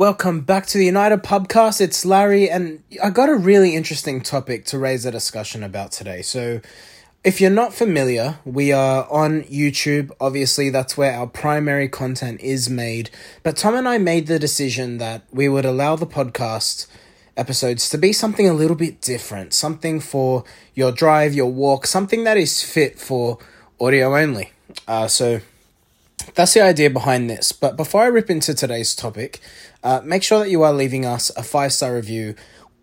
Welcome 0.00 0.40
back 0.40 0.64
to 0.68 0.78
the 0.78 0.86
United 0.86 1.22
Pubcast. 1.22 1.78
It's 1.78 2.06
Larry, 2.06 2.48
and 2.48 2.82
I 3.02 3.10
got 3.10 3.28
a 3.28 3.34
really 3.34 3.76
interesting 3.76 4.22
topic 4.22 4.64
to 4.64 4.78
raise 4.78 5.04
a 5.04 5.10
discussion 5.10 5.62
about 5.62 5.92
today. 5.92 6.22
So, 6.22 6.62
if 7.22 7.38
you're 7.38 7.50
not 7.50 7.74
familiar, 7.74 8.38
we 8.46 8.72
are 8.72 9.06
on 9.10 9.42
YouTube. 9.42 10.10
Obviously, 10.18 10.70
that's 10.70 10.96
where 10.96 11.12
our 11.12 11.26
primary 11.26 11.86
content 11.86 12.40
is 12.40 12.70
made. 12.70 13.10
But 13.42 13.58
Tom 13.58 13.74
and 13.74 13.86
I 13.86 13.98
made 13.98 14.26
the 14.26 14.38
decision 14.38 14.96
that 14.96 15.20
we 15.30 15.50
would 15.50 15.66
allow 15.66 15.96
the 15.96 16.06
podcast 16.06 16.86
episodes 17.36 17.90
to 17.90 17.98
be 17.98 18.14
something 18.14 18.48
a 18.48 18.54
little 18.54 18.76
bit 18.76 19.02
different, 19.02 19.52
something 19.52 20.00
for 20.00 20.44
your 20.74 20.92
drive, 20.92 21.34
your 21.34 21.52
walk, 21.52 21.86
something 21.86 22.24
that 22.24 22.38
is 22.38 22.62
fit 22.62 22.98
for 22.98 23.36
audio 23.78 24.16
only. 24.16 24.52
Uh, 24.88 25.08
so, 25.08 25.42
that's 26.34 26.54
the 26.54 26.60
idea 26.60 26.90
behind 26.90 27.28
this. 27.28 27.52
But 27.52 27.76
before 27.76 28.02
I 28.02 28.06
rip 28.06 28.30
into 28.30 28.54
today's 28.54 28.94
topic, 28.94 29.40
uh, 29.82 30.00
make 30.04 30.22
sure 30.22 30.40
that 30.40 30.50
you 30.50 30.62
are 30.62 30.72
leaving 30.72 31.04
us 31.04 31.30
a 31.36 31.42
five 31.42 31.72
star 31.72 31.94
review 31.94 32.34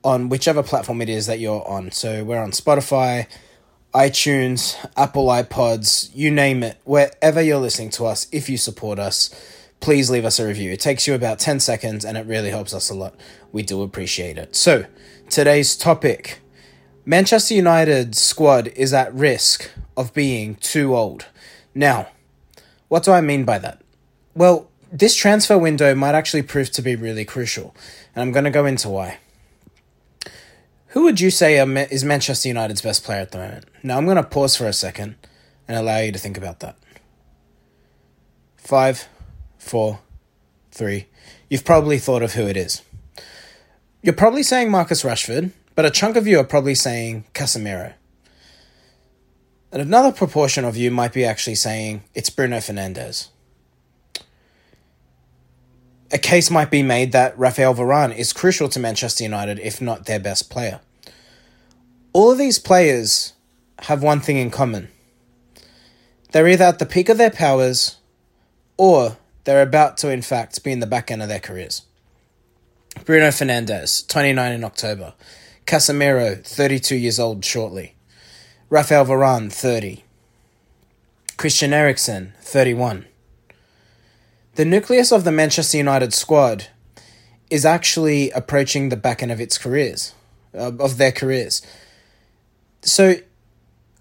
on 0.03 0.29
whichever 0.29 0.63
platform 0.63 1.01
it 1.01 1.09
is 1.09 1.25
that 1.27 1.39
you're 1.39 1.67
on. 1.67 1.91
So 1.91 2.23
we're 2.23 2.41
on 2.41 2.51
Spotify, 2.51 3.27
iTunes, 3.93 4.75
Apple 4.95 5.27
iPods, 5.27 6.09
you 6.13 6.31
name 6.31 6.63
it, 6.63 6.77
wherever 6.83 7.41
you're 7.41 7.59
listening 7.59 7.89
to 7.91 8.05
us, 8.05 8.27
if 8.31 8.49
you 8.49 8.57
support 8.57 8.99
us, 8.99 9.29
please 9.79 10.09
leave 10.09 10.25
us 10.25 10.39
a 10.39 10.47
review. 10.47 10.71
It 10.71 10.79
takes 10.79 11.07
you 11.07 11.13
about 11.13 11.39
10 11.39 11.59
seconds 11.59 12.05
and 12.05 12.17
it 12.17 12.25
really 12.25 12.49
helps 12.49 12.73
us 12.73 12.89
a 12.89 12.93
lot. 12.93 13.15
We 13.51 13.63
do 13.63 13.81
appreciate 13.81 14.37
it. 14.37 14.55
So, 14.55 14.85
today's 15.29 15.75
topic 15.75 16.39
Manchester 17.05 17.53
United 17.53 18.15
squad 18.15 18.67
is 18.75 18.93
at 18.93 19.13
risk 19.13 19.71
of 19.95 20.13
being 20.13 20.55
too 20.55 20.95
old. 20.95 21.25
Now, 21.73 22.09
what 22.89 23.03
do 23.03 23.11
I 23.11 23.21
mean 23.21 23.45
by 23.45 23.59
that? 23.59 23.81
Well, 24.35 24.66
this 24.91 25.15
transfer 25.15 25.57
window 25.57 25.93
might 25.95 26.15
actually 26.15 26.43
prove 26.43 26.71
to 26.71 26.81
be 26.81 26.95
really 26.95 27.25
crucial, 27.25 27.75
and 28.15 28.21
I'm 28.21 28.31
going 28.31 28.45
to 28.45 28.51
go 28.51 28.65
into 28.65 28.89
why. 28.89 29.19
Who 30.87 31.03
would 31.03 31.19
you 31.19 31.29
say 31.29 31.57
is 31.59 32.03
Manchester 32.03 32.47
United's 32.47 32.81
best 32.81 33.03
player 33.03 33.21
at 33.21 33.31
the 33.31 33.37
moment? 33.37 33.65
Now, 33.83 33.97
I'm 33.97 34.05
going 34.05 34.17
to 34.17 34.23
pause 34.23 34.55
for 34.55 34.65
a 34.65 34.73
second 34.73 35.15
and 35.67 35.77
allow 35.77 35.99
you 35.99 36.11
to 36.11 36.19
think 36.19 36.37
about 36.37 36.61
that. 36.61 36.77
Five, 38.55 39.07
four, 39.57 39.99
three. 40.71 41.07
You've 41.49 41.65
probably 41.65 41.99
thought 41.99 42.23
of 42.23 42.33
who 42.33 42.47
it 42.47 42.57
is. 42.57 42.81
You're 44.01 44.13
probably 44.13 44.43
saying 44.43 44.71
Marcus 44.71 45.03
Rashford, 45.03 45.51
but 45.75 45.85
a 45.85 45.91
chunk 45.91 46.15
of 46.15 46.27
you 46.27 46.39
are 46.39 46.43
probably 46.43 46.75
saying 46.75 47.25
Casemiro. 47.33 47.93
And 49.71 49.81
another 49.81 50.13
proportion 50.13 50.63
of 50.63 50.77
you 50.77 50.89
might 50.91 51.13
be 51.13 51.25
actually 51.25 51.55
saying 51.55 52.03
it's 52.13 52.29
Bruno 52.29 52.57
Fernandes 52.57 53.27
a 56.11 56.17
case 56.17 56.49
might 56.49 56.71
be 56.71 56.83
made 56.83 57.11
that 57.11 57.37
Rafael 57.37 57.75
Varane 57.75 58.15
is 58.15 58.33
crucial 58.33 58.69
to 58.69 58.79
Manchester 58.79 59.23
United, 59.23 59.59
if 59.59 59.81
not 59.81 60.05
their 60.05 60.19
best 60.19 60.49
player. 60.49 60.79
All 62.13 62.31
of 62.31 62.37
these 62.37 62.59
players 62.59 63.33
have 63.79 64.01
one 64.01 64.21
thing 64.21 64.37
in 64.37 64.49
common 64.49 64.89
they're 66.31 66.47
either 66.47 66.65
at 66.65 66.79
the 66.79 66.85
peak 66.85 67.09
of 67.09 67.17
their 67.17 67.31
powers 67.31 67.97
or 68.77 69.17
they're 69.45 69.61
about 69.61 69.97
to, 69.97 70.11
in 70.11 70.21
fact, 70.21 70.63
be 70.63 70.71
in 70.71 70.79
the 70.79 70.87
back 70.87 71.09
end 71.09 71.23
of 71.23 71.29
their 71.29 71.39
careers. 71.39 71.83
Bruno 73.05 73.29
Fernandes, 73.29 74.07
29 74.07 74.51
in 74.51 74.63
October. 74.63 75.13
Casemiro, 75.65 76.45
32 76.45 76.95
years 76.95 77.19
old 77.19 77.43
shortly. 77.45 77.95
Rafael 78.69 79.05
Varane, 79.05 79.51
30. 79.51 80.03
Christian 81.37 81.73
Eriksen, 81.73 82.33
31. 82.41 83.05
The 84.57 84.65
nucleus 84.65 85.11
of 85.11 85.23
the 85.23 85.31
Manchester 85.31 85.77
United 85.77 86.15
squad 86.15 86.65
is 87.51 87.63
actually 87.63 88.31
approaching 88.31 88.89
the 88.89 88.97
back 88.97 89.21
end 89.21 89.31
of 89.31 89.39
its 89.39 89.55
careers, 89.55 90.15
uh, 90.51 90.71
of 90.79 90.97
their 90.97 91.11
careers. 91.11 91.61
So, 92.81 93.17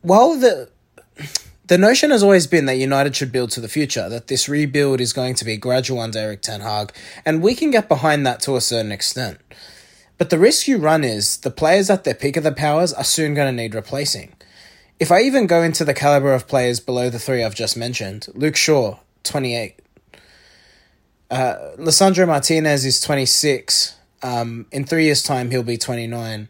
while 0.01 0.35
the 0.35 0.71
the 1.67 1.77
notion 1.77 2.11
has 2.11 2.23
always 2.23 2.47
been 2.47 2.65
that 2.65 2.77
United 2.77 3.15
should 3.15 3.33
build 3.33 3.51
to 3.51 3.61
the 3.61 3.69
future, 3.69 4.09
that 4.09 4.29
this 4.29 4.49
rebuild 4.49 4.99
is 4.99 5.13
going 5.13 5.35
to 5.35 5.45
be 5.45 5.59
gradual 5.59 6.01
under 6.01 6.21
Erik 6.21 6.41
Ten 6.41 6.63
Hag, 6.63 6.91
and 7.27 7.43
we 7.43 7.55
can 7.55 7.71
get 7.71 7.87
behind 7.87 8.27
that 8.27 8.41
to 8.41 8.57
a 8.57 8.63
certain 8.63 8.93
extent. 8.93 9.37
But 10.17 10.31
the 10.31 10.39
risk 10.39 10.67
you 10.67 10.79
run 10.79 11.05
is 11.05 11.37
the 11.37 11.51
players 11.51 11.91
at 11.91 12.05
their 12.05 12.15
peak 12.15 12.39
of 12.39 12.45
their 12.45 12.55
powers 12.55 12.95
are 12.95 13.05
soon 13.05 13.35
going 13.35 13.55
to 13.55 13.63
need 13.63 13.75
replacing. 13.75 14.33
If 14.99 15.13
I 15.13 15.21
even 15.21 15.47
go 15.47 15.63
into 15.63 15.85
the 15.85 15.93
caliber 15.93 16.33
of 16.33 16.49
players 16.49 16.81
below 16.81 17.11
the 17.11 17.19
three 17.19 17.45
I've 17.45 17.55
just 17.55 17.77
mentioned, 17.77 18.29
Luke 18.35 18.57
Shaw, 18.57 19.01
28, 19.23 19.81
uh, 21.31 21.73
Lisandro 21.79 22.27
Martinez 22.27 22.85
is 22.85 23.01
26. 23.01 23.97
Um, 24.23 24.67
in 24.73 24.85
three 24.85 25.05
years' 25.05 25.23
time, 25.23 25.51
he'll 25.51 25.63
be 25.63 25.77
29. 25.77 26.49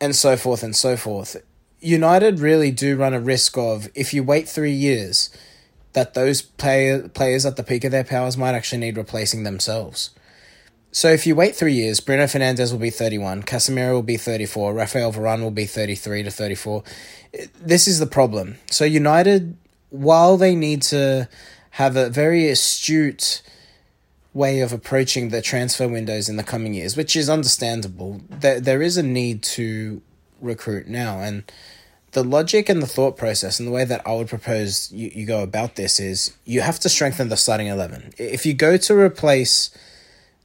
And 0.00 0.16
so 0.16 0.36
forth 0.36 0.62
and 0.62 0.74
so 0.74 0.96
forth. 0.96 1.36
United 1.80 2.40
really 2.40 2.70
do 2.70 2.96
run 2.96 3.14
a 3.14 3.20
risk 3.20 3.58
of, 3.58 3.88
if 3.94 4.14
you 4.14 4.22
wait 4.22 4.48
three 4.48 4.72
years, 4.72 5.30
that 5.92 6.14
those 6.14 6.42
play- 6.42 7.08
players 7.12 7.46
at 7.46 7.56
the 7.56 7.62
peak 7.62 7.84
of 7.84 7.92
their 7.92 8.04
powers 8.04 8.36
might 8.36 8.54
actually 8.54 8.78
need 8.78 8.96
replacing 8.96 9.44
themselves. 9.44 10.10
So 10.92 11.08
if 11.08 11.26
you 11.26 11.34
wait 11.34 11.56
three 11.56 11.72
years, 11.72 11.98
Bruno 11.98 12.24
Fernandes 12.24 12.70
will 12.70 12.78
be 12.78 12.90
31, 12.90 13.42
Casemiro 13.42 13.94
will 13.94 14.02
be 14.02 14.16
34, 14.16 14.74
Rafael 14.74 15.12
Varane 15.12 15.42
will 15.42 15.50
be 15.50 15.66
33 15.66 16.22
to 16.22 16.30
34. 16.30 16.84
This 17.60 17.88
is 17.88 17.98
the 17.98 18.06
problem. 18.06 18.58
So 18.70 18.84
United, 18.84 19.56
while 19.90 20.36
they 20.36 20.54
need 20.54 20.82
to 20.82 21.28
have 21.74 21.96
a 21.96 22.08
very 22.08 22.48
astute 22.48 23.42
way 24.32 24.60
of 24.60 24.72
approaching 24.72 25.30
the 25.30 25.42
transfer 25.42 25.88
windows 25.88 26.28
in 26.28 26.36
the 26.36 26.44
coming 26.44 26.72
years, 26.72 26.96
which 26.96 27.16
is 27.16 27.28
understandable. 27.28 28.20
There, 28.30 28.60
there 28.60 28.80
is 28.80 28.96
a 28.96 29.02
need 29.02 29.42
to 29.42 30.00
recruit 30.40 30.86
now, 30.86 31.18
and 31.18 31.42
the 32.12 32.22
logic 32.22 32.68
and 32.68 32.80
the 32.80 32.86
thought 32.86 33.16
process 33.16 33.58
and 33.58 33.66
the 33.66 33.72
way 33.72 33.84
that 33.84 34.06
I 34.06 34.14
would 34.14 34.28
propose 34.28 34.92
you, 34.92 35.10
you 35.12 35.26
go 35.26 35.42
about 35.42 35.74
this 35.74 35.98
is 35.98 36.32
you 36.44 36.60
have 36.60 36.78
to 36.78 36.88
strengthen 36.88 37.28
the 37.28 37.36
starting 37.36 37.66
11. 37.66 38.14
If 38.18 38.46
you 38.46 38.54
go 38.54 38.76
to 38.76 38.96
replace 38.96 39.76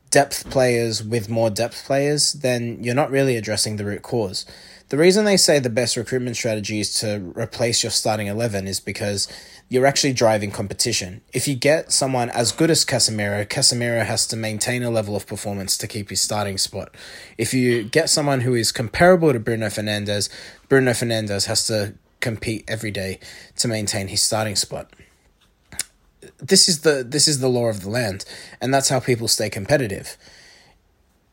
depth 0.10 0.50
players 0.50 1.04
with 1.04 1.30
more 1.30 1.52
depth 1.52 1.86
players, 1.86 2.34
then 2.34 2.84
you're 2.84 2.96
not 2.96 3.12
really 3.12 3.38
addressing 3.38 3.76
the 3.76 3.86
root 3.86 4.02
cause. 4.02 4.48
The 4.90 4.98
reason 4.98 5.26
they 5.26 5.38
say 5.38 5.60
the 5.60 5.70
best 5.70 5.96
recruitment 5.96 6.36
strategy 6.36 6.80
is 6.80 6.92
to 6.96 7.32
replace 7.36 7.84
your 7.84 7.92
starting 7.92 8.26
11 8.26 8.68
is 8.68 8.80
because 8.80 9.28
you're 9.70 9.86
actually 9.86 10.14
driving 10.14 10.50
competition. 10.50 11.22
If 11.32 11.48
you 11.48 11.56
get 11.56 11.92
someone 11.92 12.32
as 12.32 12.52
good 12.52 12.72
as 12.72 12.84
Casemiro, 12.84 13.46
Casemiro 13.46 14.04
has 14.04 14.26
to 14.28 14.36
maintain 14.36 14.82
a 14.82 14.90
level 14.90 15.16
of 15.16 15.28
performance 15.28 15.78
to 15.78 15.88
keep 15.88 16.10
his 16.10 16.20
starting 16.20 16.58
spot. 16.58 16.94
If 17.38 17.54
you 17.54 17.84
get 17.84 18.10
someone 18.10 18.42
who 18.42 18.56
is 18.56 18.72
comparable 18.72 19.32
to 19.32 19.40
Bruno 19.40 19.68
Fernandes, 19.68 20.28
Bruno 20.68 20.92
Fernandes 20.92 21.46
has 21.46 21.68
to 21.68 21.94
compete 22.20 22.66
every 22.68 22.90
day 22.90 23.20
to 23.58 23.68
maintain 23.68 24.08
his 24.08 24.24
starting 24.24 24.56
spot. 24.56 24.92
This 26.40 26.68
is 26.68 26.82
the 26.82 27.06
this 27.08 27.28
is 27.28 27.40
the 27.40 27.48
law 27.48 27.68
of 27.68 27.82
the 27.82 27.90
land, 27.90 28.26
and 28.60 28.74
that's 28.74 28.90
how 28.90 29.00
people 29.00 29.28
stay 29.28 29.50
competitive. 29.50 30.18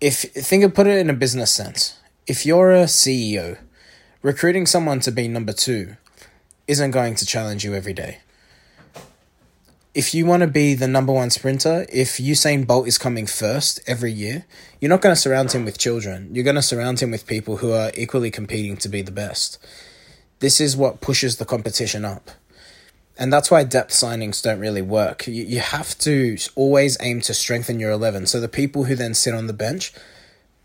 If 0.00 0.20
think 0.20 0.62
of 0.62 0.74
put 0.74 0.86
it 0.86 0.98
in 0.98 1.08
a 1.08 1.14
business 1.14 1.50
sense. 1.50 1.98
If 2.26 2.44
you're 2.44 2.72
a 2.72 2.84
CEO, 2.84 3.58
recruiting 4.20 4.66
someone 4.66 5.00
to 5.00 5.12
be 5.12 5.26
number 5.26 5.52
two 5.52 5.96
isn't 6.68 6.90
going 6.90 7.14
to 7.14 7.24
challenge 7.24 7.64
you 7.64 7.74
every 7.74 7.92
day 7.92 8.18
if 9.96 10.12
you 10.12 10.26
want 10.26 10.42
to 10.42 10.46
be 10.46 10.74
the 10.74 10.86
number 10.86 11.10
one 11.10 11.30
sprinter, 11.30 11.86
if 11.90 12.18
Usain 12.18 12.66
Bolt 12.66 12.86
is 12.86 12.98
coming 12.98 13.26
first 13.26 13.80
every 13.86 14.12
year, 14.12 14.44
you're 14.78 14.90
not 14.90 15.00
going 15.00 15.14
to 15.14 15.20
surround 15.20 15.52
him 15.52 15.64
with 15.64 15.78
children. 15.78 16.28
You're 16.34 16.44
going 16.44 16.56
to 16.56 16.60
surround 16.60 17.00
him 17.00 17.10
with 17.10 17.26
people 17.26 17.56
who 17.56 17.72
are 17.72 17.90
equally 17.94 18.30
competing 18.30 18.76
to 18.76 18.90
be 18.90 19.00
the 19.00 19.10
best. 19.10 19.58
This 20.40 20.60
is 20.60 20.76
what 20.76 21.00
pushes 21.00 21.38
the 21.38 21.46
competition 21.46 22.04
up. 22.04 22.30
And 23.18 23.32
that's 23.32 23.50
why 23.50 23.64
depth 23.64 23.92
signings 23.92 24.42
don't 24.42 24.60
really 24.60 24.82
work. 24.82 25.26
You, 25.26 25.44
you 25.44 25.60
have 25.60 25.96
to 26.00 26.36
always 26.56 26.98
aim 27.00 27.22
to 27.22 27.32
strengthen 27.32 27.80
your 27.80 27.90
11. 27.90 28.26
So 28.26 28.38
the 28.38 28.48
people 28.48 28.84
who 28.84 28.96
then 28.96 29.14
sit 29.14 29.32
on 29.32 29.46
the 29.46 29.54
bench 29.54 29.94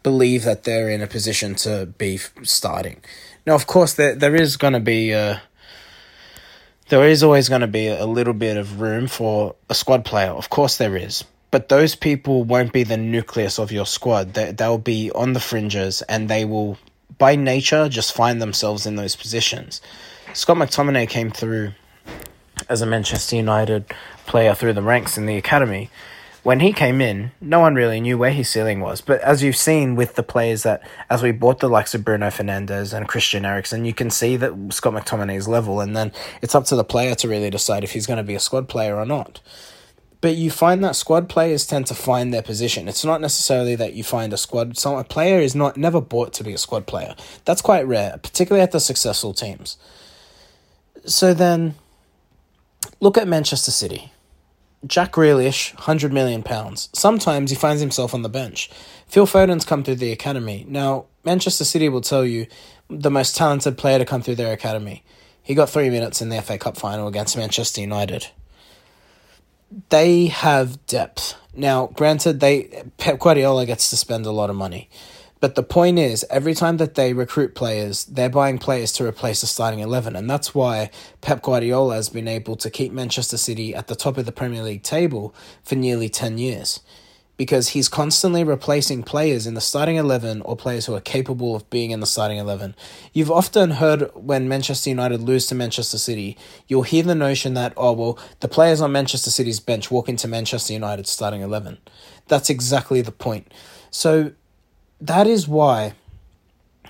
believe 0.04 0.44
that 0.44 0.66
they're 0.66 0.89
in 0.89 1.01
a 1.01 1.07
position 1.07 1.56
to 1.56 1.86
be 1.86 2.18
starting. 2.44 3.00
Now, 3.48 3.56
of 3.56 3.66
course, 3.66 3.94
there, 3.94 4.13
there 4.13 4.36
is 4.36 4.57
going 4.57 4.74
to 4.74 4.81
be. 4.81 5.13
Uh, 5.13 5.38
there 6.92 7.08
is 7.08 7.24
always 7.24 7.48
going 7.48 7.62
to 7.62 7.68
be 7.68 7.88
a 7.88 8.06
little 8.06 8.34
bit 8.34 8.58
of 8.58 8.82
room 8.82 9.08
for 9.08 9.56
a 9.70 9.74
squad 9.74 10.04
player. 10.04 10.32
Of 10.32 10.50
course, 10.50 10.76
there 10.76 10.98
is. 10.98 11.24
But 11.50 11.70
those 11.70 11.96
people 11.96 12.44
won't 12.44 12.74
be 12.74 12.84
the 12.84 12.98
nucleus 12.98 13.60
of 13.60 13.72
your 13.72 13.86
squad. 13.86 14.34
They, 14.34 14.52
they'll 14.52 14.78
be 14.78 15.10
on 15.12 15.32
the 15.32 15.40
fringes 15.40 16.02
and 16.02 16.28
they 16.28 16.44
will, 16.44 16.78
by 17.18 17.38
nature, 17.38 17.88
just 17.88 18.12
find 18.12 18.42
themselves 18.42 18.86
in 18.86 18.98
those 18.98 19.16
positions. 19.16 19.82
Scott 20.34 20.58
McTominay 20.58 21.08
came 21.08 21.32
through 21.32 21.72
as 22.68 22.82
a 22.82 22.86
Manchester 22.86 23.38
United 23.38 23.86
player 24.26 24.54
through 24.54 24.74
the 24.74 24.82
ranks 24.82 25.18
in 25.18 25.28
the 25.28 25.38
academy 25.38 25.90
when 26.44 26.60
he 26.60 26.74
came 26.74 27.02
in, 27.02 27.32
no 27.40 27.60
one 27.60 27.76
really 27.76 28.00
knew 28.00 28.18
where 28.18 28.32
his 28.32 28.50
ceiling 28.50 28.80
was. 28.80 29.00
But 29.00 29.22
as 29.22 29.44
you've 29.44 29.56
seen 29.56 29.96
with 29.96 30.16
the 30.16 30.24
players 30.24 30.64
that, 30.64 30.82
as 31.10 31.22
we 31.22 31.32
bought 31.32 31.60
the 31.60 31.70
likes 31.70 31.94
of 31.94 32.04
Bruno 32.04 32.28
Fernandes 32.28 32.94
and 32.94 33.08
Christian 33.08 33.46
Eriksen, 33.46 33.86
you 33.86 33.94
can 33.94 34.10
see 34.10 34.38
that 34.38 34.74
Scott 34.74 34.94
McTominay's 34.94 35.48
level, 35.48 35.80
and 35.80 35.96
then 35.96 36.12
it's 36.42 36.56
up 36.56 36.66
to 36.66 36.76
the 36.76 36.84
player 36.84 37.14
to 37.16 37.28
really 37.28 37.52
decide 37.52 37.84
if 37.84 37.92
he's 37.92 38.08
going 38.08 38.18
to 38.18 38.24
be 38.24 38.34
a 38.34 38.40
squad 38.40 38.68
player 38.68 38.96
or 38.96 39.06
not. 39.06 39.40
But 40.20 40.36
you 40.36 40.52
find 40.52 40.84
that 40.84 40.96
squad 40.96 41.30
players 41.30 41.66
tend 41.66 41.88
to 41.88 41.96
find 41.96 42.34
their 42.34 42.44
position. 42.44 42.88
It's 42.88 43.06
not 43.06 43.22
necessarily 43.22 43.76
that 43.76 43.94
you 43.94 44.04
find 44.04 44.34
a 44.34 44.38
squad. 44.38 44.78
Some 44.78 44.96
a 44.96 45.04
player 45.04 45.40
is 45.40 45.56
not 45.56 45.78
never 45.78 46.00
bought 46.00 46.34
to 46.34 46.44
be 46.44 46.54
a 46.54 46.60
squad 46.60 46.86
player. 46.86 47.16
That's 47.46 47.62
quite 47.62 47.88
rare, 47.88 48.20
particularly 48.22 48.62
at 48.62 48.72
the 48.72 48.80
successful 48.80 49.34
teams. 49.34 49.78
So 51.06 51.34
then, 51.34 51.74
look 53.00 53.18
at 53.18 53.28
Manchester 53.28 53.72
City. 53.72 54.12
Jack 54.86 55.13
Grealish, 55.13 55.74
hundred 55.75 56.12
million 56.12 56.44
pounds. 56.44 56.89
Sometimes 56.94 57.51
he 57.51 57.56
finds 57.56 57.81
himself 57.81 58.13
on 58.13 58.22
the 58.22 58.30
bench. 58.30 58.69
Phil 59.07 59.25
Foden's 59.25 59.66
come 59.66 59.83
through 59.83 59.95
the 59.95 60.12
academy. 60.12 60.66
Now, 60.68 61.06
Manchester 61.24 61.63
City 61.63 61.89
will 61.89 62.01
tell 62.01 62.25
you 62.25 62.48
the 62.89 63.12
most 63.12 63.36
talented 63.36 63.78
player 63.78 64.00
to 64.00 64.06
come 64.06 64.22
through 64.22 64.36
their 64.36 64.54
academy. 64.54 65.04
He 65.44 65.56
got 65.56 65.69
three 65.69 65.89
minutes 65.89 66.22
in 66.22 66.30
the 66.30 66.42
FA 66.42 66.57
Cup 66.57 66.78
final 66.78 67.07
against 67.07 67.38
Manchester 67.38 67.81
United 67.81 68.28
they 69.89 70.28
have 70.28 70.86
depth. 70.86 71.36
Now, 71.56 71.88
granted, 71.88 72.39
they 72.39 72.83
Pep 72.98 73.19
Guardiola 73.19 73.66
gets 73.66 73.89
to 73.89 73.98
spend 73.98 74.25
a 74.25 74.31
lot 74.31 74.50
of 74.50 74.56
money, 74.56 74.89
but 75.42 75.56
the 75.56 75.64
point 75.64 76.00
is, 76.00 76.24
every 76.30 76.54
time 76.54 76.78
that 76.78 76.96
they 76.96 77.14
recruit 77.14 77.56
players, 77.56 78.06
they're 78.06 78.30
buying 78.30 78.60
players 78.60 78.94
to 78.94 79.06
replace 79.06 79.42
the 79.42 79.48
starting 79.48 79.80
eleven, 79.80 80.16
and 80.16 80.30
that's 80.30 80.56
why 80.56 80.90
Pep 81.20 81.42
Guardiola 81.42 81.96
has 81.96 82.08
been 82.08 82.28
able 82.28 82.56
to 82.56 82.70
keep 82.70 82.94
Manchester 82.94 83.38
City 83.38 83.76
at 83.76 83.88
the 83.88 83.96
top 83.96 84.18
of 84.18 84.26
the 84.26 84.32
Premier 84.32 84.64
League 84.64 84.84
table 84.84 85.36
for 85.64 85.76
nearly 85.76 86.08
ten 86.08 86.38
years 86.38 86.80
because 87.42 87.70
he's 87.70 87.90
constantly 87.90 88.44
replacing 88.44 89.02
players 89.02 89.48
in 89.48 89.56
the 89.56 89.62
starting 89.62 89.96
11 89.96 90.44
or 90.44 90.56
players 90.56 90.86
who 90.86 90.94
are 90.94 91.02
capable 91.02 91.56
of 91.56 91.68
being 91.72 91.90
in 91.90 92.00
the 92.00 92.06
starting 92.06 92.38
11. 92.38 92.76
You've 93.14 93.32
often 93.32 93.72
heard 93.72 94.12
when 94.14 94.48
Manchester 94.48 94.92
United 94.92 95.22
lose 95.22 95.48
to 95.48 95.56
Manchester 95.56 95.98
City, 95.98 96.38
you'll 96.68 96.84
hear 96.84 97.02
the 97.02 97.16
notion 97.16 97.56
that, 97.56 97.74
oh, 97.76 97.94
well, 97.94 98.20
the 98.42 98.48
players 98.48 98.80
on 98.80 98.92
Manchester 98.92 99.32
City's 99.32 99.60
bench 99.60 99.90
walk 99.90 100.08
into 100.08 100.28
Manchester 100.28 100.74
United's 100.74 101.10
starting 101.10 101.42
11. 101.42 101.80
That's 102.28 102.52
exactly 102.52 103.02
the 103.02 103.12
point. 103.12 103.52
So 103.90 104.34
that 105.01 105.27
is 105.27 105.48
why 105.48 105.94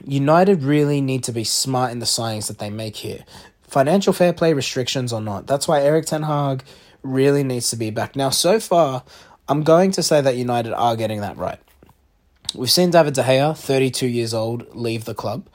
United 0.06 0.64
really 0.64 1.02
need 1.02 1.24
to 1.24 1.32
be 1.32 1.44
smart 1.44 1.92
in 1.92 2.00
the 2.00 2.06
signings 2.06 2.48
that 2.48 2.60
they 2.60 2.70
make 2.70 2.98
here. 2.98 3.24
Financial 3.64 4.14
fair 4.14 4.34
play 4.34 4.54
restrictions 4.54 5.14
or 5.14 5.22
not. 5.22 5.48
That's 5.48 5.68
why 5.68 5.82
Erik 5.82 6.06
Ten 6.06 6.24
Hag 6.24 6.64
really 7.04 7.44
needs 7.44 7.70
to 7.70 7.76
be 7.76 7.90
back. 7.90 8.16
Now, 8.16 8.30
so 8.30 8.60
far, 8.60 9.04
I'm 9.48 9.64
going 9.64 9.92
to 9.92 10.04
say 10.04 10.22
that 10.22 10.36
United 10.36 10.74
are 10.74 10.96
getting 10.96 11.22
that 11.22 11.38
right. 11.38 11.60
We've 12.54 12.70
seen 12.70 12.92
David 12.92 13.14
De 13.14 13.24
Gea, 13.24 13.58
32 13.58 14.08
years 14.08 14.34
old, 14.34 14.76
leave 14.76 15.06
the 15.06 15.14
club. 15.14 15.48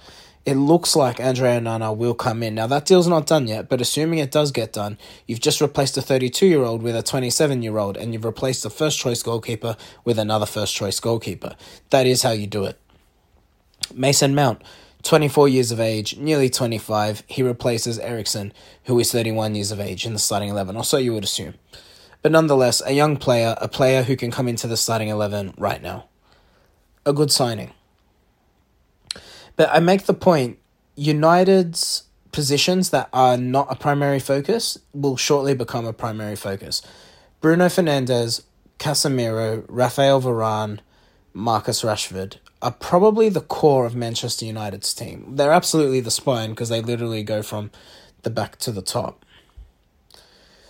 It 0.47 0.55
looks 0.55 0.95
like 0.95 1.19
Andre 1.19 1.59
Onana 1.59 1.95
will 1.95 2.15
come 2.15 2.41
in. 2.41 2.55
Now, 2.55 2.69
that 2.69 2.87
deal's 2.87 3.09
not 3.09 3.27
done 3.27 3.49
yet, 3.49 3.69
but 3.69 3.81
assuming 3.81 4.21
it 4.21 4.31
does 4.31 4.53
get 4.53 4.73
done, 4.73 4.97
you've 5.27 5.41
just 5.41 5.61
replaced 5.61 5.97
a 5.97 6.03
32 6.03 6.47
year 6.47 6.63
old 6.63 6.85
with 6.85 6.95
a 6.95 7.03
27 7.03 7.65
year 7.65 7.79
old, 7.79 7.97
and 7.97 8.13
you've 8.13 8.25
replaced 8.25 8.65
a 8.65 8.71
first 8.71 8.97
choice 9.01 9.25
goalkeeper 9.25 9.77
with 10.05 10.21
another 10.21 10.47
first 10.47 10.73
choice 10.73 11.01
goalkeeper. 11.01 11.57
That 11.91 12.07
is 12.07 12.23
how 12.23 12.31
you 12.31 12.47
do 12.47 12.63
it. 12.63 12.79
Mason 13.93 14.37
Mount, 14.37 14.63
24 15.03 15.49
years 15.49 15.73
of 15.73 15.81
age, 15.81 16.17
nearly 16.17 16.49
25, 16.49 17.25
he 17.27 17.43
replaces 17.43 17.99
Eriksen, 17.99 18.53
who 18.85 19.01
is 19.01 19.11
31 19.11 19.57
years 19.57 19.73
of 19.73 19.81
age, 19.81 20.07
in 20.07 20.13
the 20.13 20.19
starting 20.21 20.49
11, 20.49 20.77
or 20.77 20.85
so 20.85 20.97
you 20.97 21.13
would 21.13 21.25
assume. 21.25 21.55
But 22.23 22.31
nonetheless, 22.31 22.81
a 22.87 22.93
young 22.93 23.17
player, 23.17 23.57
a 23.61 23.67
player 23.67 24.05
who 24.05 24.15
can 24.15 24.31
come 24.31 24.47
into 24.47 24.69
the 24.69 24.77
starting 24.77 25.09
11 25.09 25.55
right 25.59 25.83
now. 25.83 26.09
A 27.05 27.13
good 27.13 27.33
signing. 27.33 27.73
But 29.57 29.71
I 29.73 29.81
make 29.81 30.05
the 30.05 30.15
point 30.15 30.59
United's 30.95 32.05
positions 32.33 32.91
that 32.91 33.09
are 33.13 33.37
not 33.37 33.67
a 33.71 33.77
primary 33.77 34.21
focus 34.21 34.79
will 34.93 35.17
shortly 35.17 35.55
become 35.55 35.87
a 35.87 35.93
primary 35.93 36.37
focus. 36.37 36.83
Bruno 37.41 37.67
Fernandes, 37.67 38.43
Casemiro, 38.79 39.65
Rafael 39.69 40.21
Varane, 40.21 40.81
Marcus 41.33 41.83
Rashford 41.83 42.37
are 42.63 42.73
probably 42.73 43.29
the 43.29 43.41
core 43.41 43.87
of 43.87 43.95
Manchester 43.95 44.47
United's 44.47 44.95
team. 44.95 45.37
They're 45.37 45.53
absolutely 45.53 46.01
the 46.01 46.11
spine 46.11 46.51
because 46.51 46.69
they 46.69 46.81
literally 46.81 47.23
go 47.23 47.43
from 47.43 47.71
the 48.23 48.31
back 48.31 48.57
to 48.59 48.73
the 48.73 48.83
top. 48.83 49.25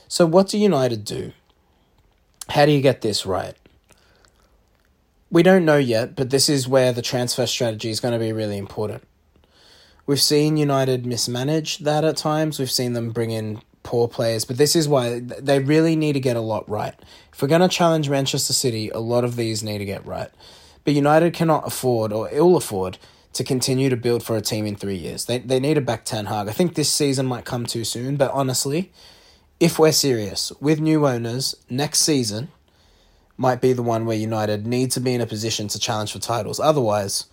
So, 0.08 0.26
what 0.26 0.48
do 0.48 0.58
United 0.58 1.04
do? 1.04 1.32
How 2.50 2.66
do 2.66 2.72
you 2.72 2.80
get 2.80 3.00
this 3.00 3.26
right? 3.26 3.56
We 5.31 5.43
don't 5.43 5.64
know 5.64 5.76
yet, 5.76 6.14
but 6.14 6.31
this 6.31 6.49
is 6.49 6.69
where 6.69 6.93
the 6.93 7.02
transfer 7.02 7.46
strategy 7.46 7.90
is 7.90 8.00
going 8.00 8.12
to 8.12 8.20
be 8.20 8.32
really 8.32 8.58
important. 8.58 9.02
We've 10.06 10.20
seen 10.20 10.56
United 10.56 11.05
mismanage 11.05 11.78
that 11.78 12.05
at 12.05 12.17
times. 12.17 12.58
We've 12.61 12.70
seen 12.70 12.93
them 12.93 13.11
bring 13.11 13.32
in 13.32 13.61
poor 13.82 14.06
players, 14.06 14.44
but 14.44 14.56
this 14.56 14.76
is 14.76 14.88
why 14.88 15.20
they 15.20 15.58
really 15.58 15.96
need 15.96 16.12
to 16.12 16.20
get 16.20 16.37
a 16.37 16.40
lot 16.40 16.69
right. 16.69 16.94
If 17.32 17.43
we're 17.43 17.49
going 17.49 17.61
to 17.61 17.69
challenge 17.69 18.08
Manchester 18.08 18.52
City, 18.52 18.88
a 18.90 19.00
lot 19.00 19.25
of 19.25 19.34
these 19.34 19.64
need 19.64 19.78
to 19.78 19.84
get 19.84 20.06
right. 20.06 20.31
But 20.84 20.94
United 20.94 21.34
cannot 21.34 21.67
afford 21.67 22.12
or 22.12 22.28
ill 22.31 22.56
afford 22.56 22.99
to 23.32 23.43
continue 23.43 23.90
to 23.90 23.96
build 23.96 24.23
for 24.23 24.37
a 24.37 24.40
team 24.40 24.64
in 24.64 24.76
three 24.76 24.94
years. 24.94 25.25
They, 25.25 25.38
they 25.38 25.61
need 25.61 25.75
to 25.75 25.81
back 25.81 26.05
Ten 26.05 26.26
Hag. 26.26 26.49
I 26.49 26.52
think 26.52 26.75
this 26.75 26.90
season 26.90 27.26
might 27.26 27.44
come 27.44 27.67
too 27.67 27.84
soon, 27.84 28.17
but 28.17 28.31
honestly, 28.31 28.93
if 29.58 29.78
we're 29.78 29.93
serious 29.93 30.52
with 30.61 30.81
new 30.81 31.06
owners, 31.06 31.56
next 31.69 32.00
season 32.00 32.49
might 33.36 33.60
be 33.60 33.72
the 33.72 33.82
one 33.82 34.06
where 34.06 34.16
United 34.16 34.66
need 34.66 34.90
to 34.92 35.00
be 35.00 35.14
in 35.14 35.20
a 35.20 35.26
position 35.26 35.68
to 35.68 35.78
challenge 35.78 36.12
for 36.12 36.18
titles. 36.18 36.58
Otherwise, 36.58 37.26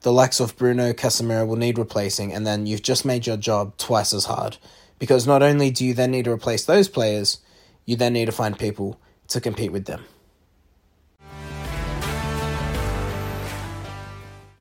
the 0.00 0.12
likes 0.12 0.40
of 0.40 0.56
Bruno 0.56 0.92
Casemiro 0.92 1.46
will 1.46 1.56
need 1.56 1.78
replacing, 1.78 2.32
and 2.32 2.46
then 2.46 2.66
you've 2.66 2.82
just 2.82 3.04
made 3.04 3.26
your 3.26 3.36
job 3.36 3.76
twice 3.76 4.12
as 4.12 4.24
hard. 4.24 4.56
Because 4.98 5.26
not 5.26 5.42
only 5.42 5.70
do 5.70 5.84
you 5.84 5.94
then 5.94 6.10
need 6.10 6.24
to 6.24 6.32
replace 6.32 6.64
those 6.64 6.88
players, 6.88 7.38
you 7.84 7.96
then 7.96 8.12
need 8.12 8.26
to 8.26 8.32
find 8.32 8.58
people 8.58 9.00
to 9.28 9.40
compete 9.40 9.72
with 9.72 9.86
them. 9.86 10.04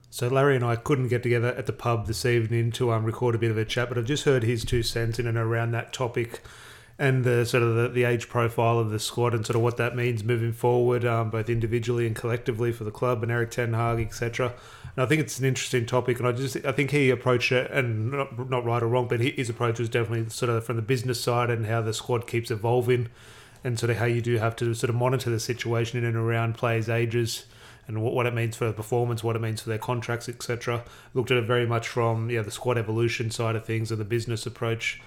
So 0.09 0.27
Larry 0.27 0.55
and 0.55 0.65
I 0.65 0.75
couldn't 0.75 1.07
get 1.07 1.23
together 1.23 1.47
at 1.47 1.65
the 1.65 1.73
pub 1.73 2.05
this 2.05 2.25
evening 2.25 2.71
to 2.73 2.91
um, 2.91 3.05
record 3.05 3.33
a 3.33 3.39
bit 3.39 3.49
of 3.49 3.57
a 3.57 3.65
chat, 3.65 3.89
but 3.89 3.97
I've 3.97 4.05
just 4.05 4.25
heard 4.25 4.43
his 4.43 4.63
two 4.63 4.83
cents 4.83 5.17
in 5.17 5.25
and 5.25 5.37
around 5.37 5.71
that 5.71 5.93
topic 5.93 6.41
and 6.99 7.23
the 7.23 7.45
sort 7.45 7.63
of 7.63 7.75
the, 7.75 7.87
the 7.89 8.03
age 8.03 8.29
profile 8.29 8.79
of 8.79 8.89
the 8.91 8.99
squad 8.99 9.33
and 9.33 9.45
sort 9.45 9.55
of 9.55 9.61
what 9.61 9.77
that 9.77 9.95
means 9.95 10.23
moving 10.23 10.53
forward, 10.53 11.05
um, 11.05 11.29
both 11.29 11.49
individually 11.49 12.05
and 12.05 12.15
collectively 12.15 12.71
for 12.71 12.83
the 12.83 12.91
club 12.91 13.23
and 13.23 13.31
Erik 13.31 13.51
Ten 13.51 13.73
Hag, 13.73 13.99
etc. 13.99 14.53
And 14.95 15.03
I 15.03 15.07
think 15.07 15.21
it's 15.21 15.39
an 15.39 15.45
interesting 15.45 15.85
topic, 15.85 16.19
and 16.19 16.27
I 16.27 16.31
just 16.31 16.57
I 16.65 16.71
think 16.71 16.91
he 16.91 17.09
approached 17.09 17.51
it, 17.51 17.71
and 17.71 18.11
not, 18.11 18.49
not 18.49 18.65
right 18.65 18.83
or 18.83 18.87
wrong, 18.87 19.07
but 19.07 19.19
his 19.19 19.49
approach 19.49 19.79
was 19.79 19.89
definitely 19.89 20.29
sort 20.29 20.49
of 20.49 20.65
from 20.65 20.75
the 20.75 20.81
business 20.81 21.21
side 21.21 21.49
and 21.49 21.65
how 21.65 21.81
the 21.81 21.93
squad 21.93 22.27
keeps 22.27 22.51
evolving, 22.51 23.07
and 23.63 23.79
sort 23.79 23.89
of 23.89 23.97
how 23.97 24.05
you 24.05 24.21
do 24.21 24.37
have 24.37 24.55
to 24.57 24.73
sort 24.73 24.89
of 24.89 24.95
monitor 24.95 25.29
the 25.29 25.39
situation 25.39 25.99
in 25.99 26.05
and 26.05 26.17
around 26.17 26.55
players' 26.55 26.89
ages 26.89 27.45
and 27.87 28.01
what, 28.01 28.13
what 28.13 28.25
it 28.25 28.33
means 28.33 28.55
for 28.55 28.65
the 28.65 28.73
performance, 28.73 29.23
what 29.23 29.35
it 29.35 29.41
means 29.41 29.61
for 29.61 29.69
their 29.69 29.77
contracts, 29.77 30.29
etc. 30.29 30.83
Looked 31.13 31.31
at 31.31 31.37
it 31.37 31.45
very 31.45 31.65
much 31.65 31.87
from 31.87 32.29
yeah 32.29 32.41
the 32.41 32.51
squad 32.51 32.77
evolution 32.77 33.31
side 33.31 33.55
of 33.55 33.65
things 33.65 33.91
and 33.91 33.99
the 33.99 34.05
business 34.05 34.45
approach 34.45 35.01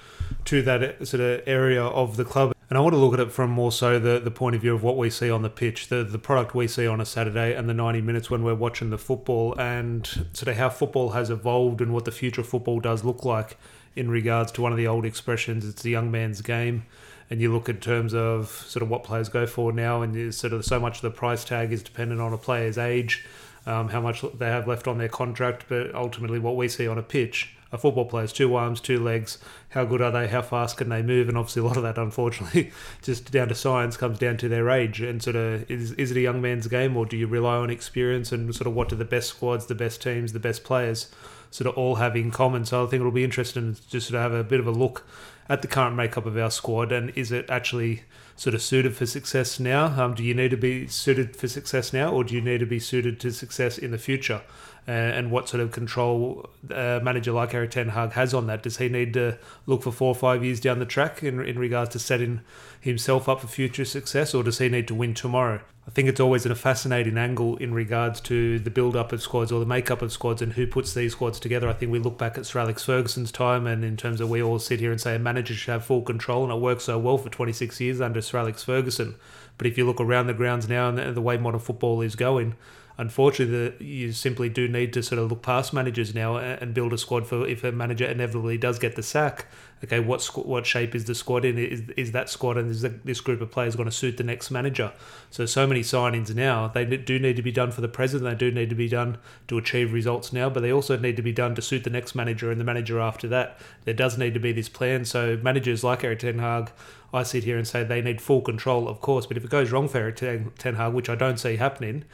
to 0.47 0.63
that 0.63 1.07
sort 1.07 1.21
of 1.21 1.43
area 1.47 1.83
of 1.83 2.17
the 2.17 2.25
club. 2.25 2.55
And 2.71 2.79
I 2.79 2.81
want 2.81 2.95
to 2.95 2.99
look 2.99 3.15
at 3.15 3.21
it 3.21 3.31
from 3.31 3.51
more 3.51 3.71
so 3.71 3.99
the, 3.99 4.19
the 4.19 4.31
point 4.31 4.57
of 4.57 4.63
view 4.63 4.75
of 4.75 4.83
what 4.83 4.97
we 4.97 5.11
see 5.11 5.31
on 5.31 5.43
the 5.43 5.51
pitch, 5.51 5.89
the, 5.89 6.03
the 6.03 6.19
product 6.19 6.55
we 6.55 6.67
see 6.67 6.87
on 6.87 7.01
a 7.01 7.05
Saturday 7.05 7.55
and 7.55 7.69
the 7.69 7.75
90 7.75 8.01
minutes 8.01 8.31
when 8.31 8.43
we're 8.43 8.55
watching 8.55 8.91
the 8.91 8.99
football 8.99 9.55
and 9.61 10.07
sort 10.33 10.49
of 10.49 10.57
how 10.57 10.71
football 10.71 11.11
has 11.11 11.29
evolved 11.31 11.81
and 11.81 11.93
what 11.93 12.07
the 12.07 12.11
future 12.11 12.41
of 12.41 12.49
football 12.49 12.81
does 12.81 13.05
look 13.05 13.25
like 13.25 13.59
in 13.95 14.11
regards 14.11 14.51
to 14.53 14.63
one 14.63 14.73
of 14.73 14.79
the 14.79 14.87
old 14.87 15.05
expressions, 15.05 15.65
it's 15.69 15.83
the 15.83 15.91
young 15.91 16.11
man's 16.11 16.41
game 16.41 16.85
and 17.31 17.41
you 17.41 17.53
look 17.53 17.69
in 17.69 17.79
terms 17.79 18.15
of 18.15 18.49
sort 18.49 18.83
of 18.83 18.89
what 18.89 19.05
players 19.05 19.29
go 19.29 19.47
for 19.47 19.73
now, 19.73 20.03
and 20.03 20.35
sort 20.35 20.53
of 20.53 20.65
so 20.65 20.79
much 20.79 20.97
of 20.97 21.03
the 21.03 21.11
price 21.11 21.45
tag 21.45 21.73
is 21.73 21.83
dependent 21.83 22.21
on 22.21 22.33
a 22.33 22.39
player's 22.39 22.79
age, 22.79 23.25
um, 23.67 23.89
how 23.89 24.01
much 24.01 24.25
they 24.39 24.47
have 24.47 24.67
left 24.67 24.87
on 24.87 24.99
their 24.99 25.09
contract, 25.09 25.67
but 25.69 25.95
ultimately 25.95 26.39
what 26.39 26.57
we 26.57 26.69
see 26.69 26.87
on 26.87 26.99
a 26.99 27.03
pitch 27.03 27.55
a 27.75 27.79
football 27.79 28.05
players 28.05 28.33
two 28.33 28.55
arms, 28.55 28.81
two 28.81 29.03
legs. 29.03 29.39
How 29.71 29.85
good 29.85 30.01
are 30.01 30.13
they? 30.13 30.29
How 30.29 30.43
fast 30.43 30.77
can 30.77 30.89
they 30.89 31.03
move? 31.03 31.29
And 31.29 31.37
obviously, 31.37 31.61
a 31.61 31.65
lot 31.65 31.77
of 31.77 31.83
that, 31.83 31.99
unfortunately, 31.99 32.71
just 33.03 33.33
down 33.33 33.49
to 33.49 33.55
science, 33.55 33.97
comes 33.97 34.21
down 34.21 34.37
to 34.39 34.49
their 34.49 34.71
age. 34.71 35.01
And 35.01 35.21
sort 35.21 35.35
of, 35.35 35.69
is, 35.69 35.91
is 35.93 36.13
it 36.13 36.17
a 36.17 36.21
young 36.21 36.41
man's 36.41 36.69
game, 36.69 36.97
or 36.97 37.05
do 37.05 37.17
you 37.17 37.27
rely 37.27 37.57
on 37.57 37.71
experience? 37.71 38.31
And 38.31 38.55
sort 38.55 38.69
of, 38.69 38.75
what 38.75 38.89
do 38.89 38.97
the 38.97 39.05
best 39.05 39.29
squads, 39.29 39.67
the 39.67 39.75
best 39.75 40.01
teams, 40.01 40.33
the 40.33 40.39
best 40.39 40.63
players, 40.63 41.11
sort 41.55 41.69
of 41.69 41.79
all 41.79 41.95
have 41.95 42.17
in 42.17 42.33
common? 42.33 42.65
So 42.65 42.85
I 42.85 42.89
think 42.89 43.01
it'll 43.01 43.13
be 43.13 43.23
interesting 43.23 43.77
to 43.77 43.89
just 43.89 44.09
sort 44.09 44.17
of 44.17 44.23
have 44.23 44.33
a 44.33 44.43
bit 44.43 44.59
of 44.59 44.67
a 44.67 44.73
look 44.73 45.07
at 45.49 45.63
the 45.63 45.69
current 45.69 45.95
makeup 45.95 46.27
of 46.27 46.37
our 46.37 46.51
squad, 46.51 46.91
and 46.91 47.13
is 47.15 47.31
it 47.31 47.49
actually 47.49 48.03
sort 48.35 48.55
of 48.55 48.63
suited 48.63 48.97
for 48.97 49.07
success 49.07 49.61
now? 49.61 49.87
Um, 49.87 50.15
do 50.15 50.25
you 50.25 50.35
need 50.35 50.51
to 50.51 50.57
be 50.57 50.89
suited 50.89 51.37
for 51.37 51.47
success 51.47 51.93
now, 51.93 52.11
or 52.13 52.25
do 52.25 52.35
you 52.35 52.41
need 52.41 52.59
to 52.59 52.67
be 52.67 52.81
suited 52.81 53.21
to 53.21 53.31
success 53.31 53.79
in 53.79 53.93
the 53.93 53.99
future? 53.99 54.43
Uh, 54.89 54.91
and 54.91 55.31
what 55.31 55.49
sort 55.49 55.63
of 55.63 55.71
control 55.71 56.51
a 56.71 57.01
manager 57.03 57.31
like 57.31 57.55
Erik 57.55 57.71
Ten 57.71 57.91
Hag 57.91 58.13
has 58.13 58.35
on 58.35 58.49
that? 58.49 58.65
Does 58.65 58.79
he 58.79 58.89
need 58.89 59.15
to 59.15 59.39
look 59.67 59.83
for 59.83 59.93
four 59.93 60.09
or 60.09 60.15
five 60.17 60.43
years 60.43 60.59
down 60.59 60.81
the 60.81 60.87
track 60.87 61.23
in 61.23 61.41
in 61.41 61.57
regards 61.57 61.91
to 61.91 62.01
setting 62.01 62.41
himself 62.81 63.29
up 63.29 63.41
for 63.41 63.47
future 63.47 63.85
success, 63.85 64.35
or 64.35 64.43
does 64.43 64.59
he 64.59 64.69
need 64.69 64.89
to 64.89 64.95
win 64.95 65.15
tomorrow? 65.15 65.61
I 65.87 65.91
think 65.91 66.09
it's 66.09 66.21
always 66.21 66.47
a 66.47 66.55
fascinating 66.55 67.19
angle 67.19 67.57
in 67.59 67.75
regards 67.75 68.19
to 68.23 68.59
the 68.59 68.71
build 68.71 68.97
up 68.97 69.13
of 69.13 69.21
squads 69.21 69.53
or 69.53 69.61
the 69.61 69.67
makeup 69.67 70.01
of 70.01 70.13
squads 70.13 70.41
and 70.41 70.55
who 70.55 70.67
puts 70.67 70.95
these 70.95 71.13
squads 71.13 71.39
together. 71.39 71.69
I 71.69 71.75
think 71.75 71.93
we 71.93 71.99
look 71.99 72.17
back 72.17 72.39
at 72.39 72.47
Sir 72.47 72.61
Alex 72.61 72.83
Ferguson's 72.85 73.31
time, 73.31 73.67
and 73.67 73.85
in 73.85 73.99
terms 73.99 74.23
of 74.23 74.31
we 74.31 74.43
all 74.43 74.59
sit 74.59 74.81
here 74.81 74.91
and 74.91 75.01
say 75.01 75.15
a 75.15 75.19
manager 75.19 75.53
should 75.53 75.73
have 75.73 75.85
full 75.85 76.01
control, 76.01 76.43
and 76.43 76.53
it 76.53 76.61
worked 76.61 76.83
so 76.83 76.99
well 76.99 77.19
for 77.19 77.29
26 77.29 77.81
years 77.83 78.01
under 78.01 78.23
Sir 78.23 78.39
Alex 78.39 78.65
Ferguson. 78.65 79.17
But 79.59 79.67
if 79.67 79.77
you 79.77 79.85
look 79.85 80.01
around 80.01 80.27
the 80.27 80.35
grounds 80.35 80.69
now 80.69 80.89
and 80.89 81.15
the 81.15 81.21
way 81.21 81.37
modern 81.37 81.61
football 81.61 82.01
is 82.01 82.17
going, 82.17 82.55
unfortunately, 82.99 83.71
the, 83.79 83.85
you 83.85 84.13
simply 84.13 84.49
do 84.49 84.69
need 84.69 84.93
to 84.93 85.03
sort 85.03 85.19
of 85.19 85.31
look 85.31 85.43
past 85.43 85.73
managers 85.73 86.15
now 86.15 86.37
and, 86.37 86.75
build 86.75 86.93
a 86.93 86.99
squad 86.99 87.27
for 87.27 87.47
if 87.47 87.63
a 87.63 87.71
manager 87.71 88.05
inevitably 88.05 88.59
does 88.59 88.79
get 88.79 88.97
the 88.97 89.03
sack. 89.03 89.47
Okay, 89.85 90.01
what 90.01 90.21
squ- 90.21 90.47
what 90.47 90.67
shape 90.67 90.95
is 90.95 91.05
the 91.05 91.15
squad 91.15 91.45
in? 91.45 91.59
Is, 91.59 91.83
is 91.97 92.13
that 92.13 92.29
squad 92.29 92.57
and 92.57 92.71
is 92.71 92.83
the, 92.83 92.89
this 92.89 93.21
group 93.21 93.41
of 93.41 93.51
players 93.51 93.77
going 93.77 93.89
to 93.89 93.95
suit 93.95 94.17
the 94.17 94.25
next 94.25 94.51
manager? 94.51 94.93
So, 95.31 95.47
so 95.47 95.67
many 95.67 95.83
signings 95.83 96.35
now. 96.35 96.69
They 96.69 96.85
do 96.85 97.19
need 97.19 97.37
to 97.37 97.43
be 97.43 97.53
done 97.53 97.71
for 97.71 97.81
the 97.81 97.89
present. 97.89 98.25
They 98.25 98.35
do 98.35 98.51
need 98.51 98.71
to 98.71 98.75
be 98.75 98.89
done 98.89 99.19
to 99.49 99.59
achieve 99.59 99.93
results 99.93 100.33
now, 100.33 100.49
but 100.49 100.61
they 100.61 100.73
also 100.73 100.99
need 100.99 101.17
to 101.17 101.23
be 101.23 101.33
done 101.33 101.55
to 101.55 101.63
suit 101.63 101.85
the 101.85 101.91
next 101.91 102.15
manager 102.15 102.51
and 102.51 102.61
the 102.61 102.65
manager 102.65 102.99
after 102.99 103.29
that. 103.29 103.59
There 103.85 103.95
does 103.95 104.17
need 104.17 104.35
to 104.35 104.41
be 104.41 104.53
this 104.53 104.69
plan. 104.69 105.05
So, 105.05 105.37
managers 105.43 105.85
like 105.85 106.03
Erik 106.03 106.21
Ten 106.21 106.39
Hag 106.39 106.73
I 107.15 107.23
sit 107.23 107.45
here 107.45 107.57
and 107.57 107.67
say 107.67 107.85
they 107.85 108.03
need 108.03 108.21
full 108.21 108.41
control, 108.43 108.89
of 108.89 109.01
course. 109.01 109.25
But 109.25 109.37
if 109.37 109.45
it 109.45 109.51
goes 109.51 109.71
wrong 109.71 109.87
for 109.87 109.99
Erik 109.99 110.17
Ten 110.17 110.75
Hag, 110.75 110.93
which 110.93 111.09
I 111.09 111.15
don't 111.15 111.39
see 111.39 111.55
happening, 111.55 112.05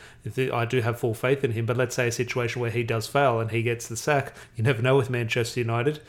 I 0.52 0.66
do 0.66 0.82
have 0.82 1.00
full 1.00 1.14
faith 1.14 1.42
in 1.42 1.52
him. 1.52 1.64
But 1.64 1.78
let's 1.78 1.94
say 1.94 2.08
a 2.08 2.12
situation 2.12 2.60
where 2.60 2.70
he 2.70 2.82
does 2.82 3.06
fail 3.06 3.40
and 3.40 3.50
he 3.50 3.62
gets 3.62 3.88
the 3.88 3.96
sack, 3.96 4.34
you 4.56 4.62
never 4.62 4.82
know 4.82 4.98
with 4.98 5.08
Manchester 5.08 5.58
United. 5.58 6.02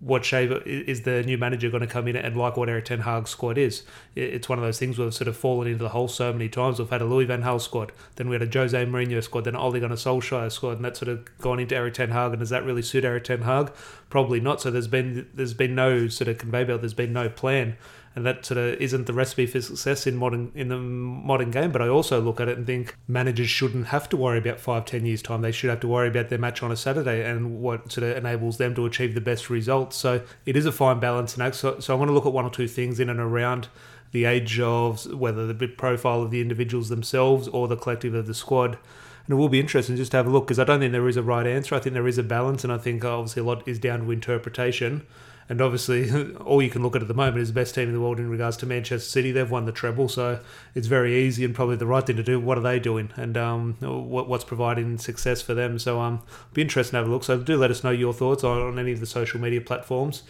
What 0.00 0.26
shape 0.26 0.50
is 0.66 1.02
the 1.02 1.22
new 1.22 1.38
manager 1.38 1.70
going 1.70 1.80
to 1.80 1.86
come 1.86 2.06
in 2.06 2.16
and 2.16 2.36
like 2.36 2.58
what 2.58 2.68
Erik 2.68 2.84
Ten 2.84 3.00
Hag's 3.00 3.30
squad 3.30 3.56
is? 3.56 3.84
It's 4.14 4.46
one 4.46 4.58
of 4.58 4.64
those 4.66 4.78
things 4.78 4.98
where 4.98 5.06
we've 5.06 5.14
sort 5.14 5.28
of 5.28 5.38
fallen 5.38 5.68
into 5.68 5.82
the 5.82 5.88
hole 5.88 6.06
so 6.06 6.30
many 6.34 6.50
times. 6.50 6.78
We've 6.78 6.90
had 6.90 7.00
a 7.00 7.06
Louis 7.06 7.24
Van 7.24 7.42
Gaal 7.42 7.58
squad, 7.58 7.92
then 8.16 8.28
we 8.28 8.34
had 8.34 8.42
a 8.42 8.58
Jose 8.58 8.84
Mourinho 8.84 9.24
squad, 9.24 9.44
then 9.46 9.56
Ole 9.56 9.80
Gunnar 9.80 9.96
Solskjaer 9.96 10.52
squad, 10.52 10.72
and 10.72 10.84
that's 10.84 10.98
sort 10.98 11.08
of 11.08 11.26
gone 11.38 11.58
into 11.58 11.74
Erik 11.74 11.94
Ten 11.94 12.10
Hag. 12.10 12.32
And 12.32 12.40
does 12.40 12.50
that 12.50 12.66
really 12.66 12.82
suit 12.82 13.06
Erik 13.06 13.24
Ten 13.24 13.40
Hag? 13.40 13.72
Probably 14.10 14.38
not. 14.38 14.60
So 14.60 14.70
there's 14.70 14.86
been 14.86 15.26
there's 15.32 15.54
been 15.54 15.74
no 15.74 16.08
sort 16.08 16.28
of 16.28 16.36
conveyor 16.36 16.66
belt. 16.66 16.82
There's 16.82 16.92
been 16.92 17.14
no 17.14 17.30
plan 17.30 17.78
and 18.16 18.24
that 18.24 18.46
sort 18.46 18.56
of 18.56 18.80
isn't 18.80 19.06
the 19.06 19.12
recipe 19.12 19.44
for 19.44 19.60
success 19.60 20.06
in 20.06 20.16
modern 20.16 20.50
in 20.54 20.68
the 20.68 20.78
modern 20.78 21.50
game. 21.50 21.70
But 21.70 21.82
I 21.82 21.88
also 21.88 22.18
look 22.18 22.40
at 22.40 22.48
it 22.48 22.56
and 22.56 22.66
think 22.66 22.96
managers 23.06 23.50
shouldn't 23.50 23.88
have 23.88 24.08
to 24.08 24.16
worry 24.16 24.38
about 24.38 24.58
five, 24.58 24.86
ten 24.86 25.04
years 25.04 25.20
time. 25.20 25.42
They 25.42 25.52
should 25.52 25.68
have 25.68 25.80
to 25.80 25.88
worry 25.88 26.08
about 26.08 26.30
their 26.30 26.38
match 26.38 26.62
on 26.62 26.72
a 26.72 26.76
Saturday 26.76 27.28
and 27.30 27.60
what 27.60 27.92
sort 27.92 28.08
of 28.08 28.16
enables 28.16 28.56
them 28.56 28.74
to 28.74 28.86
achieve 28.86 29.14
the 29.14 29.20
best 29.20 29.50
results. 29.50 29.96
So 29.96 30.22
it 30.46 30.56
is 30.56 30.64
a 30.64 30.72
fine 30.72 30.98
balance, 30.98 31.36
and 31.36 31.54
so, 31.54 31.78
so 31.78 31.94
I 31.94 31.98
want 31.98 32.08
to 32.08 32.14
look 32.14 32.24
at 32.24 32.32
one 32.32 32.46
or 32.46 32.50
two 32.50 32.66
things 32.66 32.98
in 32.98 33.10
and 33.10 33.20
around 33.20 33.68
the 34.12 34.24
age 34.24 34.58
of 34.60 35.04
whether 35.12 35.52
the 35.52 35.68
profile 35.68 36.22
of 36.22 36.30
the 36.30 36.40
individuals 36.40 36.88
themselves 36.88 37.48
or 37.48 37.68
the 37.68 37.76
collective 37.76 38.14
of 38.14 38.26
the 38.26 38.34
squad. 38.34 38.78
And 39.26 39.32
it 39.32 39.34
will 39.34 39.50
be 39.50 39.60
interesting 39.60 39.96
just 39.96 40.12
to 40.12 40.16
have 40.16 40.26
a 40.26 40.30
look 40.30 40.46
because 40.46 40.58
I 40.58 40.64
don't 40.64 40.80
think 40.80 40.92
there 40.92 41.08
is 41.08 41.18
a 41.18 41.22
right 41.22 41.46
answer. 41.46 41.74
I 41.74 41.80
think 41.80 41.92
there 41.92 42.08
is 42.08 42.16
a 42.16 42.22
balance, 42.22 42.64
and 42.64 42.72
I 42.72 42.78
think 42.78 43.04
obviously 43.04 43.42
a 43.42 43.44
lot 43.44 43.66
is 43.68 43.78
down 43.78 44.06
to 44.06 44.10
interpretation. 44.10 45.06
And 45.48 45.60
obviously, 45.60 46.34
all 46.36 46.62
you 46.62 46.70
can 46.70 46.82
look 46.82 46.96
at 46.96 47.02
at 47.02 47.08
the 47.08 47.14
moment 47.14 47.38
is 47.38 47.48
the 47.48 47.54
best 47.54 47.74
team 47.74 47.88
in 47.88 47.94
the 47.94 48.00
world 48.00 48.18
in 48.18 48.28
regards 48.28 48.56
to 48.58 48.66
Manchester 48.66 49.08
City. 49.08 49.32
They've 49.32 49.50
won 49.50 49.64
the 49.64 49.72
treble, 49.72 50.08
so 50.08 50.40
it's 50.74 50.86
very 50.86 51.16
easy 51.16 51.44
and 51.44 51.54
probably 51.54 51.76
the 51.76 51.86
right 51.86 52.04
thing 52.04 52.16
to 52.16 52.22
do. 52.22 52.40
What 52.40 52.58
are 52.58 52.62
they 52.62 52.78
doing, 52.78 53.10
and 53.16 53.36
um, 53.36 53.76
what, 53.80 54.28
what's 54.28 54.44
providing 54.44 54.98
success 54.98 55.42
for 55.42 55.54
them? 55.54 55.78
So, 55.78 56.00
um, 56.00 56.22
be 56.52 56.62
interesting 56.62 56.92
to 56.92 56.98
have 56.98 57.08
a 57.08 57.10
look. 57.10 57.24
So, 57.24 57.38
do 57.38 57.56
let 57.56 57.70
us 57.70 57.84
know 57.84 57.90
your 57.90 58.12
thoughts 58.12 58.44
on, 58.44 58.60
on 58.60 58.78
any 58.78 58.92
of 58.92 59.00
the 59.00 59.06
social 59.06 59.40
media 59.40 59.60
platforms. 59.60 60.22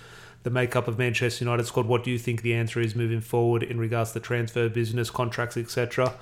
The 0.42 0.50
makeup 0.50 0.86
of 0.86 0.96
Manchester 0.96 1.44
United 1.44 1.66
squad. 1.66 1.86
What 1.86 2.04
do 2.04 2.10
you 2.10 2.18
think 2.18 2.42
the 2.42 2.54
answer 2.54 2.80
is 2.80 2.94
moving 2.94 3.20
forward 3.20 3.64
in 3.64 3.80
regards 3.80 4.12
to 4.12 4.20
the 4.20 4.24
transfer 4.24 4.68
business, 4.68 5.10
contracts, 5.10 5.56
etc 5.56 6.14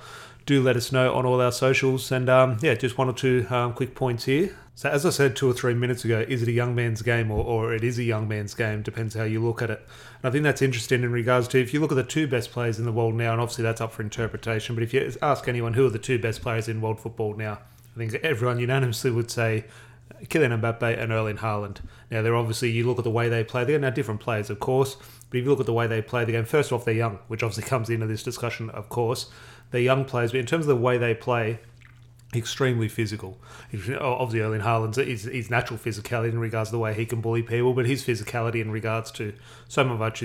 do 0.45 0.61
let 0.61 0.75
us 0.75 0.91
know 0.91 1.13
on 1.13 1.25
all 1.25 1.41
our 1.41 1.51
socials. 1.51 2.11
And 2.11 2.29
um, 2.29 2.57
yeah, 2.61 2.75
just 2.75 2.97
one 2.97 3.09
or 3.09 3.13
two 3.13 3.45
um, 3.49 3.73
quick 3.73 3.95
points 3.95 4.25
here. 4.25 4.55
So, 4.77 4.89
as 4.89 5.05
I 5.05 5.09
said 5.09 5.37
two 5.37 5.49
or 5.49 5.53
three 5.53 5.73
minutes 5.73 6.03
ago, 6.03 6.25
is 6.27 6.41
it 6.41 6.49
a 6.49 6.51
young 6.51 6.75
man's 6.75 7.01
game 7.01 7.31
or, 7.31 7.41
or 7.41 7.73
it 7.73 7.81
is 7.81 7.97
a 7.97 8.03
young 8.03 8.27
man's 8.27 8.53
game? 8.53 8.81
Depends 8.81 9.15
how 9.15 9.23
you 9.23 9.41
look 9.41 9.61
at 9.61 9.69
it. 9.69 9.79
And 10.21 10.27
I 10.27 10.31
think 10.31 10.43
that's 10.43 10.61
interesting 10.61 11.01
in 11.01 11.13
regards 11.13 11.47
to 11.49 11.61
if 11.61 11.73
you 11.73 11.79
look 11.79 11.93
at 11.93 11.95
the 11.95 12.03
two 12.03 12.27
best 12.27 12.51
players 12.51 12.77
in 12.77 12.83
the 12.83 12.91
world 12.91 13.15
now, 13.15 13.31
and 13.31 13.39
obviously 13.39 13.63
that's 13.63 13.79
up 13.79 13.93
for 13.93 14.01
interpretation, 14.01 14.75
but 14.75 14.83
if 14.83 14.93
you 14.93 15.13
ask 15.21 15.47
anyone 15.47 15.75
who 15.75 15.85
are 15.85 15.89
the 15.89 15.97
two 15.97 16.19
best 16.19 16.41
players 16.41 16.67
in 16.67 16.81
world 16.81 16.99
football 16.99 17.33
now, 17.35 17.59
I 17.95 17.97
think 17.97 18.15
everyone 18.15 18.59
unanimously 18.59 19.11
would 19.11 19.31
say 19.31 19.63
Kylian 20.25 20.59
Mbappe 20.59 21.01
and 21.01 21.13
Erling 21.13 21.37
Haaland. 21.37 21.77
Now, 22.11 22.21
they're 22.21 22.35
obviously, 22.35 22.69
you 22.71 22.85
look 22.85 22.97
at 22.97 23.05
the 23.05 23.09
way 23.09 23.29
they 23.29 23.45
play, 23.45 23.63
they're 23.63 23.79
now 23.79 23.91
different 23.91 24.19
players, 24.19 24.49
of 24.49 24.59
course, 24.59 24.97
but 25.29 25.37
if 25.37 25.45
you 25.45 25.49
look 25.49 25.61
at 25.61 25.67
the 25.67 25.73
way 25.73 25.87
they 25.87 26.01
play 26.01 26.25
the 26.25 26.33
game, 26.33 26.43
first 26.43 26.73
off, 26.73 26.83
they're 26.83 26.93
young, 26.93 27.19
which 27.29 27.43
obviously 27.43 27.63
comes 27.63 27.89
into 27.89 28.07
this 28.07 28.23
discussion, 28.23 28.69
of 28.71 28.89
course 28.89 29.29
they're 29.71 29.81
young 29.81 30.05
players, 30.05 30.31
but 30.31 30.39
in 30.39 30.45
terms 30.45 30.65
of 30.65 30.67
the 30.67 30.75
way 30.75 30.97
they 30.97 31.13
play, 31.13 31.59
extremely 32.35 32.87
physical. 32.87 33.37
Oh, 33.99 34.13
obviously, 34.13 34.41
Erling 34.41 34.61
Haaland's 34.61 34.97
his, 34.97 35.23
his 35.23 35.49
natural 35.49 35.79
physicality 35.79 36.29
in 36.29 36.39
regards 36.39 36.69
to 36.69 36.75
the 36.75 36.79
way 36.79 36.93
he 36.93 37.05
can 37.05 37.21
bully 37.21 37.43
people, 37.43 37.73
but 37.73 37.85
his 37.85 38.03
physicality 38.03 38.61
in 38.61 38.71
regards 38.71 39.11
to 39.11 39.33
so 39.67 39.83
much 39.83 40.23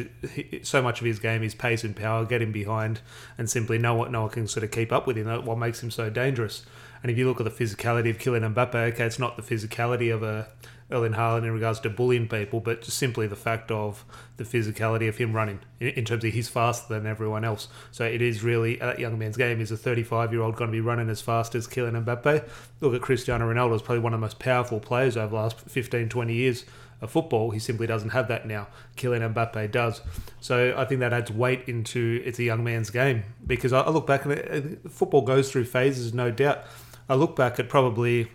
so 0.63 0.83
much 0.83 1.01
of 1.01 1.07
his 1.07 1.19
game 1.19 1.43
is 1.43 1.55
pace 1.55 1.85
and 1.85 1.97
power, 1.97 2.25
get 2.25 2.43
him 2.43 2.53
behind, 2.53 3.01
and 3.39 3.49
simply 3.49 3.79
no 3.79 3.95
one 3.95 4.13
no 4.13 4.23
one 4.23 4.31
can 4.31 4.47
sort 4.47 4.65
of 4.65 4.71
keep 4.71 4.93
up 4.93 5.07
with 5.07 5.17
him. 5.17 5.27
What 5.45 5.59
makes 5.59 5.83
him 5.83 5.91
so 5.91 6.11
dangerous. 6.11 6.65
And 7.03 7.11
if 7.11 7.17
you 7.17 7.27
look 7.27 7.41
at 7.41 7.45
the 7.45 7.51
physicality 7.51 8.11
of 8.11 8.19
Kylian 8.19 8.55
Mbappe, 8.55 8.75
okay, 8.93 9.05
it's 9.05 9.19
not 9.19 9.37
the 9.37 9.43
physicality 9.43 10.13
of 10.15 10.23
a 10.23 10.49
Erling 10.93 11.13
Haaland 11.13 11.45
in 11.45 11.53
regards 11.53 11.81
to 11.81 11.91
bullying 11.91 12.29
people, 12.29 12.61
but 12.61 12.83
just 12.83 12.99
simply 12.99 13.27
the 13.27 13.37
fact 13.37 13.71
of 13.71 14.05
the 14.37 14.45
physicality 14.45 15.09
of 15.09 15.17
him 15.17 15.33
running 15.33 15.61
in, 15.79 16.05
terms 16.05 16.25
of 16.25 16.33
he's 16.33 16.49
faster 16.49 16.93
than 16.93 17.07
everyone 17.07 17.45
else. 17.45 17.69
So 17.93 18.05
it 18.05 18.21
is 18.21 18.43
really 18.43 18.81
uh, 18.81 18.87
that 18.87 18.99
young 18.99 19.19
man's 19.19 19.37
game. 19.37 19.61
Is 19.61 19.71
a 19.71 19.77
35 19.77 20.33
year 20.33 20.43
old 20.43 20.57
going 20.57 20.71
to 20.71 20.73
be 20.73 20.81
running 20.81 21.09
as 21.09 21.21
fast 21.21 21.55
as 21.55 21.69
Kylian 21.69 22.05
Mbappe? 22.05 22.49
Look 22.81 22.95
at 22.95 23.03
Cristiano 23.03 23.53
Ronaldo, 23.53 23.77
is 23.77 23.83
probably 23.83 24.01
one 24.01 24.13
of 24.13 24.21
the 24.21 24.25
most 24.25 24.39
powerful 24.39 24.81
players 24.81 25.17
over 25.17 25.29
the 25.29 25.37
last 25.37 25.61
15, 25.61 26.09
20 26.09 26.35
years 26.35 26.65
of 27.01 27.11
football. 27.11 27.51
He 27.51 27.59
simply 27.59 27.87
doesn't 27.87 28.11
have 28.11 28.29
that 28.29 28.47
now. 28.47 28.67
Kylian 28.97 29.33
Mbappe 29.33 29.71
does. 29.71 30.03
So 30.41 30.75
I 30.77 30.85
think 30.85 31.01
that 31.01 31.13
adds 31.13 31.31
weight 31.31 31.65
into 31.69 32.23
it's 32.25 32.39
a 32.39 32.43
young 32.43 32.65
man's 32.65 32.91
game 32.91 33.25
because 33.47 33.73
I 33.73 33.89
look 33.89 34.07
back 34.07 34.25
and 34.25 34.79
uh, 34.85 34.89
football 34.89 35.23
goes 35.23 35.51
through 35.51 35.67
phases, 35.67 36.13
no 36.13 36.31
doubt. 36.31 36.65
I 37.09 37.15
look 37.15 37.37
back 37.37 37.59
at 37.59 37.69
probably 37.69 38.29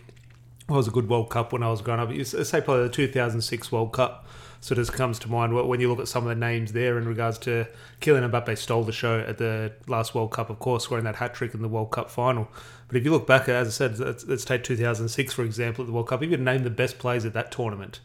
was 0.68 0.88
a 0.88 0.90
good 0.90 1.08
World 1.08 1.30
Cup 1.30 1.52
when 1.52 1.62
I 1.62 1.70
was 1.70 1.80
growing 1.80 2.00
up. 2.00 2.12
You 2.12 2.24
say 2.24 2.60
probably 2.60 2.84
the 2.84 2.90
2006 2.90 3.70
World 3.70 3.92
Cup 3.92 4.26
sort 4.60 4.78
of 4.78 4.90
comes 4.92 5.18
to 5.20 5.30
mind 5.30 5.54
when 5.54 5.80
you 5.80 5.88
look 5.88 6.00
at 6.00 6.08
some 6.08 6.24
of 6.24 6.28
the 6.28 6.34
names 6.34 6.72
there 6.72 6.98
in 6.98 7.06
regards 7.06 7.38
to 7.38 7.66
Kylian 8.00 8.28
Mbappe 8.30 8.58
stole 8.58 8.82
the 8.82 8.92
show 8.92 9.20
at 9.20 9.38
the 9.38 9.72
last 9.86 10.14
World 10.14 10.32
Cup, 10.32 10.50
of 10.50 10.58
course, 10.58 10.84
scoring 10.84 11.04
that 11.04 11.16
hat 11.16 11.34
trick 11.34 11.54
in 11.54 11.62
the 11.62 11.68
World 11.68 11.92
Cup 11.92 12.10
final. 12.10 12.48
But 12.88 12.96
if 12.96 13.04
you 13.04 13.12
look 13.12 13.26
back, 13.26 13.48
as 13.48 13.68
I 13.68 13.70
said, 13.70 13.98
let's, 13.98 14.26
let's 14.26 14.44
take 14.44 14.64
2006 14.64 15.32
for 15.32 15.44
example 15.44 15.84
at 15.84 15.86
the 15.86 15.92
World 15.92 16.08
Cup. 16.08 16.22
If 16.22 16.30
you 16.30 16.36
name 16.36 16.64
the 16.64 16.70
best 16.70 16.98
players 16.98 17.24
at 17.24 17.32
that 17.34 17.52
tournament, 17.52 18.00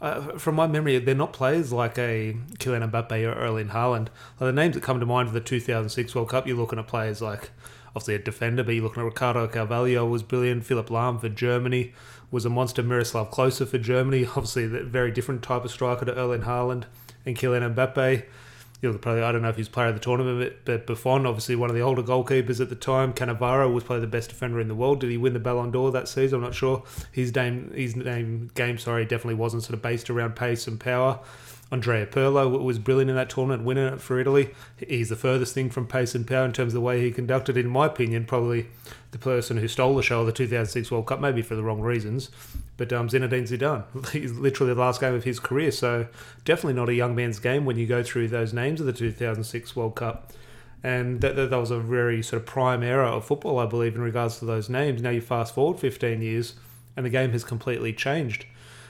uh, 0.00 0.38
from 0.38 0.54
my 0.54 0.66
memory, 0.66 0.98
they're 0.98 1.14
not 1.14 1.32
players 1.32 1.72
like 1.72 1.98
a 1.98 2.36
Kylian 2.58 2.90
Mbappe 2.90 3.26
or 3.26 3.32
Erling 3.34 3.68
Haaland. 3.68 4.08
Like 4.38 4.48
the 4.48 4.52
names 4.52 4.74
that 4.74 4.82
come 4.82 5.00
to 5.00 5.06
mind 5.06 5.28
for 5.28 5.34
the 5.34 5.40
2006 5.40 6.14
World 6.14 6.28
Cup, 6.28 6.46
you're 6.46 6.56
looking 6.56 6.78
at 6.78 6.86
players 6.86 7.22
like 7.22 7.50
obviously 7.88 8.14
a 8.14 8.18
defender, 8.18 8.62
but 8.62 8.74
you're 8.74 8.84
looking 8.84 9.02
at 9.02 9.06
Ricardo 9.06 9.48
Carvalho 9.48 10.04
was 10.06 10.22
brilliant, 10.22 10.64
Philipp 10.64 10.88
Lahm 10.88 11.20
for 11.20 11.30
Germany 11.30 11.94
was 12.30 12.44
a 12.44 12.50
monster, 12.50 12.82
Miroslav 12.82 13.30
Klose 13.30 13.66
for 13.66 13.78
Germany, 13.78 14.26
obviously 14.36 14.64
a 14.64 14.84
very 14.84 15.10
different 15.10 15.42
type 15.42 15.64
of 15.64 15.70
striker 15.70 16.04
to 16.04 16.14
Erling 16.14 16.42
Haaland 16.42 16.84
and 17.24 17.36
Kylian 17.36 17.74
Mbappe. 17.74 18.24
You 18.86 18.92
know, 18.92 18.98
probably 18.98 19.22
I 19.22 19.32
don't 19.32 19.42
know 19.42 19.48
if 19.48 19.56
he's 19.56 19.68
player 19.68 19.88
of 19.88 19.94
the 19.94 20.00
tournament, 20.00 20.52
but 20.64 20.86
Buffon, 20.86 21.26
obviously 21.26 21.56
one 21.56 21.70
of 21.70 21.74
the 21.74 21.82
older 21.82 22.04
goalkeepers 22.04 22.60
at 22.60 22.68
the 22.68 22.76
time. 22.76 23.12
Cannavaro 23.12 23.72
was 23.72 23.82
probably 23.82 24.02
the 24.02 24.06
best 24.06 24.28
defender 24.28 24.60
in 24.60 24.68
the 24.68 24.76
world. 24.76 25.00
Did 25.00 25.10
he 25.10 25.16
win 25.16 25.32
the 25.32 25.40
Ballon 25.40 25.72
d'Or 25.72 25.90
that 25.90 26.06
season? 26.06 26.36
I'm 26.36 26.42
not 26.44 26.54
sure. 26.54 26.84
His 27.10 27.34
name, 27.34 27.72
his 27.74 27.96
name 27.96 28.48
game, 28.54 28.78
sorry, 28.78 29.04
definitely 29.04 29.34
wasn't 29.34 29.64
sort 29.64 29.74
of 29.74 29.82
based 29.82 30.08
around 30.08 30.36
pace 30.36 30.68
and 30.68 30.78
power. 30.78 31.18
Andrea 31.70 32.06
Pirlo 32.06 32.62
was 32.62 32.78
brilliant 32.78 33.10
in 33.10 33.16
that 33.16 33.28
tournament, 33.28 33.64
winning 33.64 33.86
it 33.86 34.00
for 34.00 34.20
Italy. 34.20 34.50
He's 34.76 35.08
the 35.08 35.16
furthest 35.16 35.52
thing 35.52 35.68
from 35.68 35.86
pace 35.86 36.14
and 36.14 36.26
power 36.26 36.44
in 36.44 36.52
terms 36.52 36.70
of 36.70 36.74
the 36.74 36.80
way 36.80 37.00
he 37.00 37.10
conducted. 37.10 37.56
In 37.56 37.66
my 37.66 37.86
opinion, 37.86 38.24
probably 38.24 38.68
the 39.10 39.18
person 39.18 39.56
who 39.56 39.66
stole 39.66 39.96
the 39.96 40.02
show 40.02 40.20
of 40.20 40.26
the 40.26 40.32
2006 40.32 40.90
World 40.92 41.06
Cup, 41.06 41.20
maybe 41.20 41.42
for 41.42 41.56
the 41.56 41.64
wrong 41.64 41.80
reasons. 41.80 42.30
But 42.76 42.92
um, 42.92 43.08
Zinedine 43.08 43.48
Zidane, 43.48 44.08
he's 44.12 44.32
literally 44.32 44.74
the 44.74 44.80
last 44.80 45.00
game 45.00 45.14
of 45.14 45.24
his 45.24 45.40
career, 45.40 45.72
so 45.72 46.06
definitely 46.44 46.74
not 46.74 46.88
a 46.88 46.94
young 46.94 47.16
man's 47.16 47.40
game 47.40 47.64
when 47.64 47.76
you 47.76 47.86
go 47.86 48.02
through 48.02 48.28
those 48.28 48.52
names 48.52 48.80
of 48.80 48.86
the 48.86 48.92
2006 48.92 49.74
World 49.74 49.96
Cup. 49.96 50.32
And 50.84 51.20
that, 51.20 51.34
that 51.34 51.50
was 51.50 51.72
a 51.72 51.80
very 51.80 52.22
sort 52.22 52.42
of 52.42 52.46
prime 52.46 52.84
era 52.84 53.10
of 53.10 53.24
football, 53.24 53.58
I 53.58 53.66
believe, 53.66 53.96
in 53.96 54.02
regards 54.02 54.38
to 54.38 54.44
those 54.44 54.68
names. 54.68 55.02
Now 55.02 55.10
you 55.10 55.20
fast 55.20 55.52
forward 55.52 55.80
15 55.80 56.22
years, 56.22 56.54
and 56.96 57.04
the 57.04 57.10
game 57.10 57.32
has 57.32 57.42
completely 57.42 57.92
changed. 57.92 58.46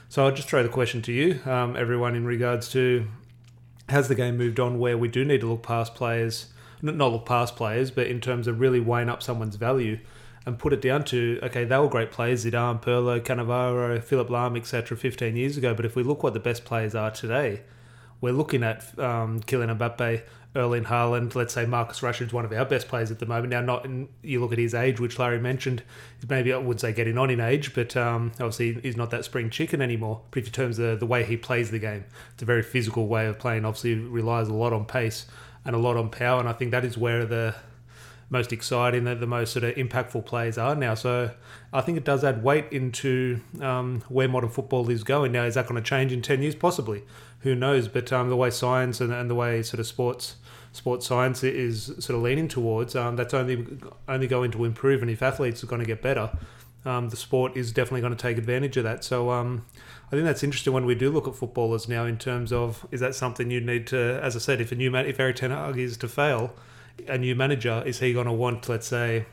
So 0.09 0.25
I'll 0.25 0.31
just 0.31 0.47
throw 0.47 0.63
the 0.63 0.69
question 0.69 1.01
to 1.03 1.11
you, 1.11 1.39
um, 1.45 1.75
everyone, 1.75 2.15
in 2.15 2.25
regards 2.25 2.69
to 2.69 3.07
has 3.89 4.07
the 4.07 4.15
game 4.15 4.37
moved 4.37 4.59
on 4.59 4.79
where 4.79 4.97
we 4.97 5.07
do 5.07 5.25
need 5.25 5.41
to 5.41 5.47
look 5.47 5.63
past 5.63 5.95
players, 5.95 6.47
not 6.81 7.11
look 7.11 7.25
past 7.25 7.55
players, 7.55 7.91
but 7.91 8.07
in 8.07 8.21
terms 8.21 8.47
of 8.47 8.59
really 8.59 8.79
weighing 8.79 9.09
up 9.09 9.21
someone's 9.21 9.57
value 9.57 9.99
and 10.45 10.57
put 10.57 10.71
it 10.71 10.81
down 10.81 11.03
to 11.03 11.39
okay, 11.43 11.65
they 11.65 11.77
were 11.77 11.89
great 11.89 12.09
players, 12.09 12.45
Zidane, 12.45 12.81
Pirlo, 12.81 13.19
Cannavaro, 13.19 14.01
Philipp 14.01 14.29
Lahm, 14.29 14.57
etc. 14.57 14.95
15 14.95 15.35
years 15.35 15.57
ago. 15.57 15.73
But 15.73 15.85
if 15.85 15.95
we 15.95 16.03
look 16.03 16.23
what 16.23 16.33
the 16.33 16.39
best 16.39 16.63
players 16.63 16.95
are 16.95 17.11
today, 17.11 17.63
we're 18.21 18.33
looking 18.33 18.63
at 18.63 18.97
um, 18.97 19.41
Kylian 19.41 19.77
Mbappe, 19.77 20.23
Erling 20.57 20.85
Haaland, 20.85 21.35
let's 21.35 21.53
say 21.53 21.65
Marcus 21.65 22.01
Rashford's 22.01 22.33
one 22.33 22.43
of 22.43 22.51
our 22.51 22.65
best 22.65 22.87
players 22.87 23.11
at 23.11 23.19
the 23.19 23.25
moment. 23.25 23.51
Now, 23.51 23.61
not 23.61 23.85
in, 23.85 24.09
you 24.23 24.41
look 24.41 24.51
at 24.51 24.57
his 24.57 24.73
age, 24.73 24.99
which 24.99 25.19
Larry 25.19 25.39
mentioned, 25.39 25.83
maybe 26.27 26.51
I 26.51 26.57
would 26.57 26.79
say 26.79 26.91
getting 26.91 27.17
on 27.17 27.29
in 27.29 27.39
age, 27.39 27.73
but 27.75 27.95
um, 27.95 28.31
obviously 28.33 28.73
he's 28.81 28.97
not 28.97 29.11
that 29.11 29.23
spring 29.23 29.49
chicken 29.49 29.81
anymore. 29.81 30.21
But 30.31 30.45
you 30.45 30.51
terms 30.51 30.79
of 30.79 30.99
the 30.99 31.05
way 31.05 31.23
he 31.23 31.37
plays 31.37 31.69
the 31.69 31.79
game, 31.79 32.05
it's 32.33 32.41
a 32.41 32.45
very 32.45 32.63
physical 32.63 33.07
way 33.07 33.27
of 33.27 33.37
playing. 33.37 33.65
Obviously, 33.65 33.93
relies 33.95 34.47
a 34.47 34.53
lot 34.53 34.73
on 34.73 34.85
pace 34.85 35.27
and 35.63 35.75
a 35.75 35.79
lot 35.79 35.95
on 35.95 36.09
power, 36.09 36.39
and 36.39 36.49
I 36.49 36.53
think 36.53 36.71
that 36.71 36.83
is 36.83 36.97
where 36.97 37.25
the 37.25 37.55
most 38.29 38.51
exciting, 38.51 39.05
the, 39.05 39.15
the 39.15 39.27
most 39.27 39.53
sort 39.53 39.63
of 39.63 39.75
impactful 39.75 40.25
players 40.25 40.57
are 40.57 40.75
now. 40.75 40.93
So 40.93 41.31
I 41.71 41.81
think 41.81 41.97
it 41.97 42.03
does 42.03 42.23
add 42.23 42.43
weight 42.43 42.65
into 42.71 43.41
um, 43.61 44.01
where 44.09 44.27
modern 44.27 44.49
football 44.49 44.89
is 44.89 45.03
going. 45.03 45.31
Now, 45.31 45.43
is 45.43 45.55
that 45.55 45.67
going 45.67 45.81
to 45.81 45.87
change 45.87 46.11
in 46.11 46.21
10 46.21 46.41
years? 46.41 46.55
Possibly. 46.55 47.03
Who 47.41 47.55
knows? 47.55 47.87
But 47.87 48.11
um, 48.11 48.29
the 48.29 48.35
way 48.35 48.49
science 48.49 48.99
and, 48.99 49.13
and 49.13 49.29
the 49.29 49.35
way 49.35 49.63
sort 49.63 49.79
of 49.79 49.87
sports 49.87 50.35
sports 50.73 51.07
science 51.07 51.43
is 51.43 51.85
sort 51.85 52.11
of 52.15 52.21
leaning 52.21 52.47
towards, 52.47 52.95
um, 52.95 53.15
that's 53.15 53.33
only 53.33 53.65
only 54.07 54.27
going 54.27 54.51
to 54.51 54.63
improve. 54.65 55.01
And 55.01 55.09
if 55.09 55.21
athletes 55.21 55.63
are 55.63 55.67
going 55.67 55.79
to 55.79 55.87
get 55.87 56.01
better, 56.01 56.29
um, 56.85 57.09
the 57.09 57.15
sport 57.15 57.55
is 57.55 57.71
definitely 57.71 58.01
going 58.01 58.15
to 58.15 58.21
take 58.21 58.37
advantage 58.37 58.77
of 58.77 58.83
that. 58.83 59.03
So 59.03 59.31
um, 59.31 59.65
I 60.07 60.11
think 60.11 60.23
that's 60.23 60.43
interesting 60.43 60.73
when 60.73 60.85
we 60.85 60.95
do 60.95 61.09
look 61.09 61.27
at 61.27 61.35
footballers 61.35 61.87
now 61.87 62.05
in 62.05 62.17
terms 62.17 62.53
of 62.53 62.85
is 62.91 62.99
that 62.99 63.15
something 63.15 63.49
you 63.49 63.61
need 63.61 63.87
to, 63.87 64.19
as 64.21 64.35
I 64.35 64.39
said, 64.39 64.61
if 64.61 64.71
a 64.71 64.75
new 64.75 64.91
man, 64.91 65.05
if 65.05 65.19
Erik 65.19 65.37
Ten 65.37 65.51
Hag 65.51 65.77
is 65.77 65.97
to 65.97 66.07
fail, 66.07 66.53
a 67.07 67.17
new 67.17 67.35
manager, 67.35 67.83
is 67.85 67.99
he 67.99 68.13
going 68.13 68.27
to 68.27 68.33
want, 68.33 68.67
let's 68.69 68.87
say, 68.87 69.25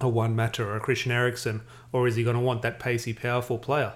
a 0.00 0.08
Juan 0.08 0.36
Mata 0.36 0.64
or 0.64 0.76
a 0.76 0.80
Christian 0.80 1.12
Eriksen, 1.12 1.62
or 1.92 2.06
is 2.06 2.16
he 2.16 2.24
going 2.24 2.36
to 2.36 2.42
want 2.42 2.62
that 2.62 2.78
pacey, 2.78 3.12
powerful 3.12 3.58
player? 3.58 3.94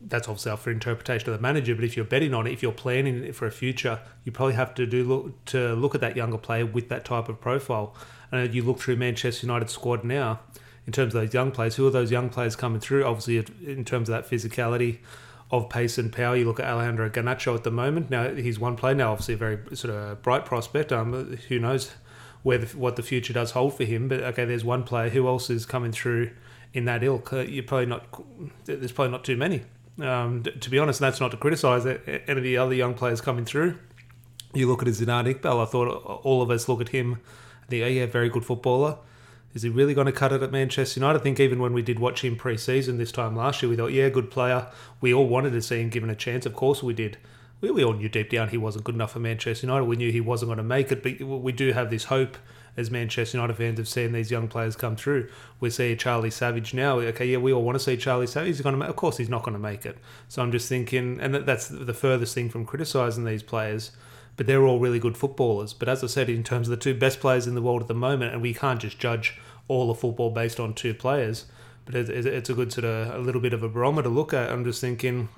That's 0.00 0.28
obviously 0.28 0.52
up 0.52 0.58
for 0.58 0.70
interpretation 0.70 1.28
of 1.30 1.36
the 1.36 1.42
manager. 1.42 1.74
But 1.74 1.84
if 1.84 1.96
you're 1.96 2.04
betting 2.04 2.34
on 2.34 2.46
it, 2.46 2.52
if 2.52 2.62
you're 2.62 2.72
planning 2.72 3.24
it 3.24 3.34
for 3.34 3.46
a 3.46 3.50
future, 3.50 4.00
you 4.24 4.32
probably 4.32 4.54
have 4.54 4.74
to 4.74 4.86
do 4.86 5.02
look, 5.04 5.44
to 5.46 5.74
look 5.74 5.94
at 5.94 6.00
that 6.02 6.16
younger 6.16 6.38
player 6.38 6.66
with 6.66 6.88
that 6.90 7.04
type 7.04 7.28
of 7.28 7.40
profile. 7.40 7.94
And 8.30 8.54
you 8.54 8.62
look 8.62 8.78
through 8.78 8.96
Manchester 8.96 9.46
United 9.46 9.70
squad 9.70 10.04
now, 10.04 10.40
in 10.86 10.92
terms 10.92 11.14
of 11.14 11.22
those 11.22 11.32
young 11.32 11.50
players. 11.50 11.76
Who 11.76 11.86
are 11.86 11.90
those 11.90 12.10
young 12.10 12.28
players 12.28 12.56
coming 12.56 12.80
through? 12.80 13.04
Obviously, 13.04 13.38
in 13.66 13.84
terms 13.84 14.08
of 14.08 14.14
that 14.14 14.30
physicality, 14.30 14.98
of 15.56 15.68
pace 15.68 15.98
and 15.98 16.12
power. 16.12 16.36
You 16.36 16.44
look 16.44 16.60
at 16.60 16.66
Alejandro 16.66 17.08
Garnacho 17.10 17.54
at 17.54 17.64
the 17.64 17.70
moment. 17.70 18.10
Now 18.10 18.34
he's 18.34 18.58
one 18.58 18.76
player. 18.76 18.94
Now 18.94 19.12
obviously 19.12 19.34
a 19.34 19.36
very 19.36 19.58
sort 19.76 19.94
of 19.94 20.22
bright 20.22 20.44
prospect. 20.44 20.92
Um, 20.92 21.36
who 21.48 21.58
knows 21.58 21.92
where 22.42 22.58
the, 22.58 22.76
what 22.76 22.96
the 22.96 23.02
future 23.02 23.32
does 23.32 23.52
hold 23.52 23.76
for 23.76 23.84
him? 23.84 24.08
But 24.08 24.22
okay, 24.22 24.44
there's 24.44 24.64
one 24.64 24.82
player. 24.82 25.10
Who 25.10 25.26
else 25.26 25.50
is 25.50 25.66
coming 25.66 25.92
through 25.92 26.30
in 26.72 26.84
that 26.84 27.02
ilk? 27.02 27.32
Uh, 27.32 27.40
you're 27.40 27.64
probably 27.64 27.86
not. 27.86 28.06
There's 28.64 28.92
probably 28.92 29.12
not 29.12 29.24
too 29.24 29.36
many. 29.36 29.62
Um, 30.00 30.42
to 30.42 30.70
be 30.70 30.78
honest, 30.78 31.00
and 31.00 31.06
that's 31.06 31.20
not 31.20 31.30
to 31.30 31.36
criticise 31.36 31.86
any 31.86 32.22
of 32.26 32.42
the 32.42 32.56
other 32.56 32.74
young 32.74 32.94
players 32.94 33.20
coming 33.20 33.44
through. 33.44 33.78
You 34.52 34.68
look 34.68 34.82
at 34.82 34.88
Zidane 34.88 35.34
Iqbal. 35.34 35.62
I 35.62 35.66
thought 35.66 35.88
all 36.24 36.42
of 36.42 36.50
us 36.50 36.68
look 36.68 36.80
at 36.80 36.88
him. 36.88 37.20
I 37.62 37.66
think, 37.66 37.84
oh 37.84 37.88
yeah, 37.88 38.06
very 38.06 38.28
good 38.28 38.44
footballer. 38.44 38.98
Is 39.54 39.62
he 39.62 39.68
really 39.68 39.94
going 39.94 40.06
to 40.06 40.12
cut 40.12 40.32
it 40.32 40.42
at 40.42 40.50
Manchester 40.50 40.98
United? 40.98 41.20
I 41.20 41.22
think 41.22 41.38
even 41.38 41.60
when 41.60 41.72
we 41.72 41.82
did 41.82 42.00
watch 42.00 42.24
him 42.24 42.34
pre-season 42.34 42.98
this 42.98 43.12
time 43.12 43.36
last 43.36 43.62
year, 43.62 43.70
we 43.70 43.76
thought, 43.76 43.92
yeah, 43.92 44.08
good 44.08 44.30
player. 44.30 44.66
We 45.00 45.14
all 45.14 45.28
wanted 45.28 45.52
to 45.52 45.62
see 45.62 45.80
him 45.80 45.90
given 45.90 46.10
a 46.10 46.16
chance. 46.16 46.44
Of 46.44 46.54
course 46.54 46.82
we 46.82 46.92
did. 46.92 47.18
We, 47.60 47.70
we 47.70 47.84
all 47.84 47.92
knew 47.92 48.08
deep 48.08 48.30
down 48.30 48.48
he 48.48 48.58
wasn't 48.58 48.84
good 48.84 48.96
enough 48.96 49.12
for 49.12 49.20
Manchester 49.20 49.66
United. 49.66 49.84
We 49.84 49.96
knew 49.96 50.10
he 50.10 50.20
wasn't 50.20 50.48
going 50.48 50.58
to 50.58 50.64
make 50.64 50.90
it, 50.90 51.02
but 51.02 51.24
we 51.24 51.52
do 51.52 51.72
have 51.72 51.88
this 51.88 52.04
hope 52.04 52.36
as 52.76 52.90
Manchester 52.90 53.38
United 53.38 53.54
fans 53.54 53.78
of 53.78 53.86
seeing 53.86 54.10
these 54.10 54.32
young 54.32 54.48
players 54.48 54.74
come 54.74 54.96
through. 54.96 55.28
We 55.60 55.70
see 55.70 55.94
Charlie 55.94 56.30
Savage 56.30 56.74
now. 56.74 56.98
Okay, 56.98 57.26
yeah, 57.26 57.38
we 57.38 57.52
all 57.52 57.62
want 57.62 57.76
to 57.76 57.84
see 57.84 57.96
Charlie 57.96 58.26
Savage. 58.26 58.48
He's 58.48 58.60
going 58.60 58.72
to, 58.72 58.78
make, 58.78 58.88
of 58.88 58.96
course, 58.96 59.16
he's 59.16 59.28
not 59.28 59.44
going 59.44 59.54
to 59.54 59.60
make 59.60 59.86
it. 59.86 59.98
So 60.28 60.42
I'm 60.42 60.50
just 60.50 60.68
thinking, 60.68 61.20
and 61.20 61.32
that's 61.32 61.68
the 61.68 61.94
furthest 61.94 62.34
thing 62.34 62.50
from 62.50 62.66
criticising 62.66 63.24
these 63.24 63.44
players 63.44 63.92
but 64.36 64.46
they're 64.46 64.64
all 64.64 64.78
really 64.78 64.98
good 64.98 65.16
footballers. 65.16 65.72
But 65.72 65.88
as 65.88 66.02
I 66.02 66.08
said, 66.08 66.28
in 66.28 66.42
terms 66.42 66.68
of 66.68 66.70
the 66.70 66.76
two 66.76 66.94
best 66.94 67.20
players 67.20 67.46
in 67.46 67.54
the 67.54 67.62
world 67.62 67.82
at 67.82 67.88
the 67.88 67.94
moment, 67.94 68.32
and 68.32 68.42
we 68.42 68.54
can't 68.54 68.80
just 68.80 68.98
judge 68.98 69.38
all 69.68 69.90
of 69.90 69.98
football 69.98 70.30
based 70.30 70.60
on 70.60 70.74
two 70.74 70.94
players. 70.94 71.46
But 71.84 71.94
it's 71.96 72.48
a 72.48 72.54
good 72.54 72.72
sort 72.72 72.86
of 72.86 73.14
a 73.14 73.18
little 73.18 73.40
bit 73.40 73.52
of 73.52 73.62
a 73.62 73.68
barometer 73.68 74.08
to 74.08 74.14
look 74.14 74.32
at. 74.32 74.50
I'm 74.50 74.64
just 74.64 74.80
thinking, 74.80 75.28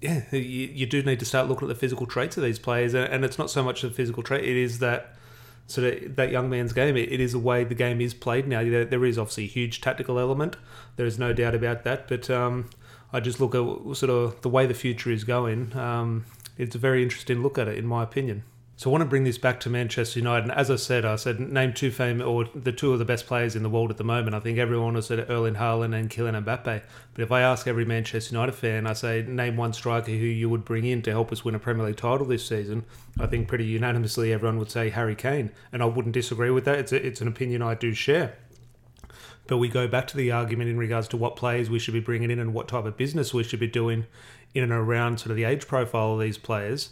yeah, 0.00 0.22
you, 0.30 0.38
you 0.38 0.86
do 0.86 1.02
need 1.02 1.18
to 1.18 1.24
start 1.24 1.48
looking 1.48 1.68
at 1.68 1.74
the 1.74 1.80
physical 1.80 2.06
traits 2.06 2.36
of 2.36 2.44
these 2.44 2.58
players, 2.58 2.94
and 2.94 3.24
it's 3.24 3.38
not 3.38 3.50
so 3.50 3.62
much 3.62 3.82
the 3.82 3.90
physical 3.90 4.22
trait; 4.22 4.44
it 4.44 4.56
is 4.56 4.78
that 4.78 5.16
sort 5.66 5.92
of 5.92 6.16
that 6.16 6.30
young 6.30 6.48
man's 6.48 6.72
game. 6.72 6.96
It, 6.96 7.10
it 7.10 7.20
is 7.20 7.32
the 7.32 7.38
way 7.38 7.64
the 7.64 7.74
game 7.74 8.00
is 8.00 8.14
played 8.14 8.46
now. 8.46 8.62
There, 8.62 8.84
there 8.84 9.04
is 9.04 9.18
obviously 9.18 9.44
a 9.44 9.48
huge 9.48 9.80
tactical 9.80 10.18
element. 10.18 10.56
There 10.96 11.06
is 11.06 11.18
no 11.18 11.32
doubt 11.32 11.54
about 11.54 11.84
that. 11.84 12.06
But 12.06 12.30
um, 12.30 12.70
I 13.12 13.20
just 13.20 13.40
look 13.40 13.54
at 13.54 13.96
sort 13.96 14.10
of 14.10 14.40
the 14.42 14.48
way 14.48 14.66
the 14.66 14.74
future 14.74 15.10
is 15.10 15.24
going. 15.24 15.76
Um, 15.76 16.26
it's 16.56 16.74
a 16.74 16.78
very 16.78 17.02
interesting 17.02 17.42
look 17.42 17.58
at 17.58 17.68
it, 17.68 17.78
in 17.78 17.86
my 17.86 18.02
opinion. 18.02 18.44
So 18.76 18.90
I 18.90 18.92
want 18.92 19.02
to 19.02 19.08
bring 19.08 19.22
this 19.22 19.38
back 19.38 19.60
to 19.60 19.70
Manchester 19.70 20.18
United. 20.18 20.48
And 20.48 20.52
as 20.52 20.68
I 20.68 20.74
said, 20.76 21.04
I 21.04 21.14
said 21.14 21.38
name 21.38 21.72
two 21.72 21.92
famous 21.92 22.26
or 22.26 22.46
the 22.56 22.72
two 22.72 22.92
of 22.92 22.98
the 22.98 23.04
best 23.04 23.26
players 23.26 23.54
in 23.54 23.62
the 23.62 23.68
world 23.68 23.92
at 23.92 23.98
the 23.98 24.04
moment. 24.04 24.34
I 24.34 24.40
think 24.40 24.58
everyone 24.58 24.96
has 24.96 25.06
said 25.06 25.30
Erling 25.30 25.54
Haaland 25.54 25.94
and 25.94 26.10
Kylian 26.10 26.44
Mbappe. 26.44 26.82
But 27.14 27.22
if 27.22 27.30
I 27.30 27.42
ask 27.42 27.68
every 27.68 27.84
Manchester 27.84 28.34
United 28.34 28.56
fan, 28.56 28.88
I 28.88 28.94
say 28.94 29.22
name 29.22 29.56
one 29.56 29.72
striker 29.72 30.10
who 30.10 30.26
you 30.26 30.50
would 30.50 30.64
bring 30.64 30.84
in 30.84 31.02
to 31.02 31.12
help 31.12 31.30
us 31.30 31.44
win 31.44 31.54
a 31.54 31.60
Premier 31.60 31.86
League 31.86 31.96
title 31.96 32.26
this 32.26 32.44
season. 32.44 32.84
I 33.20 33.26
think 33.26 33.46
pretty 33.46 33.64
unanimously 33.64 34.32
everyone 34.32 34.58
would 34.58 34.72
say 34.72 34.90
Harry 34.90 35.14
Kane, 35.14 35.52
and 35.72 35.80
I 35.80 35.86
wouldn't 35.86 36.14
disagree 36.14 36.50
with 36.50 36.64
that. 36.64 36.80
It's 36.80 36.92
a, 36.92 37.06
it's 37.06 37.20
an 37.20 37.28
opinion 37.28 37.62
I 37.62 37.74
do 37.74 37.94
share. 37.94 38.36
But 39.46 39.58
we 39.58 39.68
go 39.68 39.86
back 39.86 40.06
to 40.08 40.16
the 40.16 40.30
argument 40.30 40.70
in 40.70 40.78
regards 40.78 41.08
to 41.08 41.16
what 41.16 41.36
players 41.36 41.68
we 41.68 41.78
should 41.78 41.94
be 41.94 42.00
bringing 42.00 42.30
in 42.30 42.38
and 42.38 42.54
what 42.54 42.68
type 42.68 42.86
of 42.86 42.96
business 42.96 43.34
we 43.34 43.44
should 43.44 43.60
be 43.60 43.66
doing 43.66 44.06
in 44.54 44.62
and 44.62 44.72
around 44.72 45.20
sort 45.20 45.30
of 45.30 45.36
the 45.36 45.44
age 45.44 45.66
profile 45.66 46.14
of 46.14 46.20
these 46.20 46.38
players. 46.38 46.90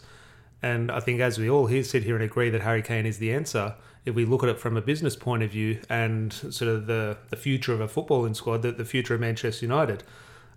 And 0.63 0.91
I 0.91 1.01
think, 1.01 1.21
as 1.21 1.39
we 1.39 1.51
all 1.51 1.67
here 1.67 1.83
sit 1.83 2.05
here 2.05 2.15
and 2.15 2.23
agree 2.23 2.51
that 2.51 2.61
Harry 2.61 2.83
Kane 2.83 3.07
is 3.07 3.19
the 3.19 3.33
answer, 3.33 3.75
if 4.05 4.15
we 4.15 4.25
look 4.25 4.43
at 4.43 4.49
it 4.49 4.59
from 4.59 4.77
a 4.77 4.83
business 4.83 5.17
point 5.17 5.43
of 5.43 5.51
view 5.51 5.81
and 5.89 6.33
sort 6.33 6.71
of 6.71 6.87
the, 6.87 7.17
the 7.31 7.37
future 7.37 7.73
of 7.73 7.81
a 7.81 7.89
footballing 7.89 8.37
squad, 8.37 8.63
the, 8.63 8.73
the 8.73 8.85
future 8.85 9.15
of 9.15 9.21
Manchester 9.21 9.65
United, 9.65 10.03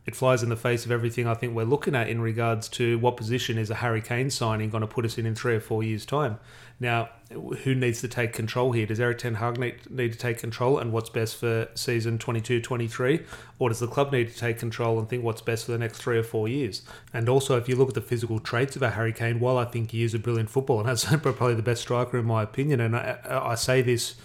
it 0.06 0.15
flies 0.15 0.44
in 0.44 0.50
the 0.50 0.56
face 0.56 0.86
of 0.86 0.91
everything 0.91 1.28
I 1.28 1.34
think 1.34 1.56
we're 1.56 1.63
looking 1.63 1.96
at 1.96 2.08
in 2.08 2.22
regards 2.22 2.70
to 2.70 3.00
what 3.00 3.18
position 3.18 3.58
is 3.58 3.70
a 3.70 3.76
Harry 3.76 4.02
Kane 4.02 4.30
signing 4.30 4.70
going 4.70 4.82
to 4.82 4.88
put 4.88 5.04
us 5.04 5.18
in 5.18 5.26
in 5.26 5.34
three 5.34 5.56
or 5.56 5.60
four 5.60 5.84
years' 5.84 6.06
time. 6.06 6.39
Now, 6.80 7.10
who 7.32 7.74
needs 7.74 8.02
to 8.02 8.08
take 8.08 8.34
control 8.34 8.74
here? 8.74 8.86
Does 8.86 9.00
Erik 9.00 9.18
Ten 9.18 9.36
Hag 9.36 9.58
need, 9.58 9.89
need 9.89 10.12
to 10.12 10.20
take 10.20 10.38
control 10.38 10.78
and 10.78 10.91
what's 10.91 11.10
best 11.10 11.38
for 11.38 11.70
season 11.74 12.18
22-23? 12.18 13.26
Or 13.58 13.70
does 13.70 13.80
the 13.80 13.88
club 13.88 14.12
need 14.12 14.30
to 14.30 14.38
take 14.38 14.60
control 14.60 15.00
and 15.00 15.10
think 15.10 15.24
what's 15.24 15.41
best 15.41 15.65
for 15.65 15.72
the 15.72 15.78
next 15.78 15.98
three 16.00 16.18
or 16.18 16.24
four 16.24 16.48
years? 16.48 16.84
And 17.13 17.28
also, 17.30 17.58
if 17.58 17.68
you 17.70 17.76
look 17.76 17.89
at 17.89 17.96
the 17.96 18.02
physical 18.02 18.39
traits 18.39 18.76
of 18.76 18.82
a 18.82 18.91
Harry 18.91 19.13
Kane, 19.13 19.39
while 19.39 19.58
I 19.58 19.65
think 19.65 19.91
he 19.91 20.04
is 20.04 20.13
a 20.13 20.20
brilliant 20.20 20.50
footballer, 20.50 20.82
and 20.82 20.89
that's 20.89 21.06
probably 21.22 21.56
the 21.56 21.63
best 21.63 21.82
striker 21.82 22.18
in 22.20 22.26
my 22.26 22.44
opinion, 22.44 22.82
and 22.82 22.96
I, 22.96 23.18
I 23.26 23.56
say 23.56 23.82
this 23.82 24.15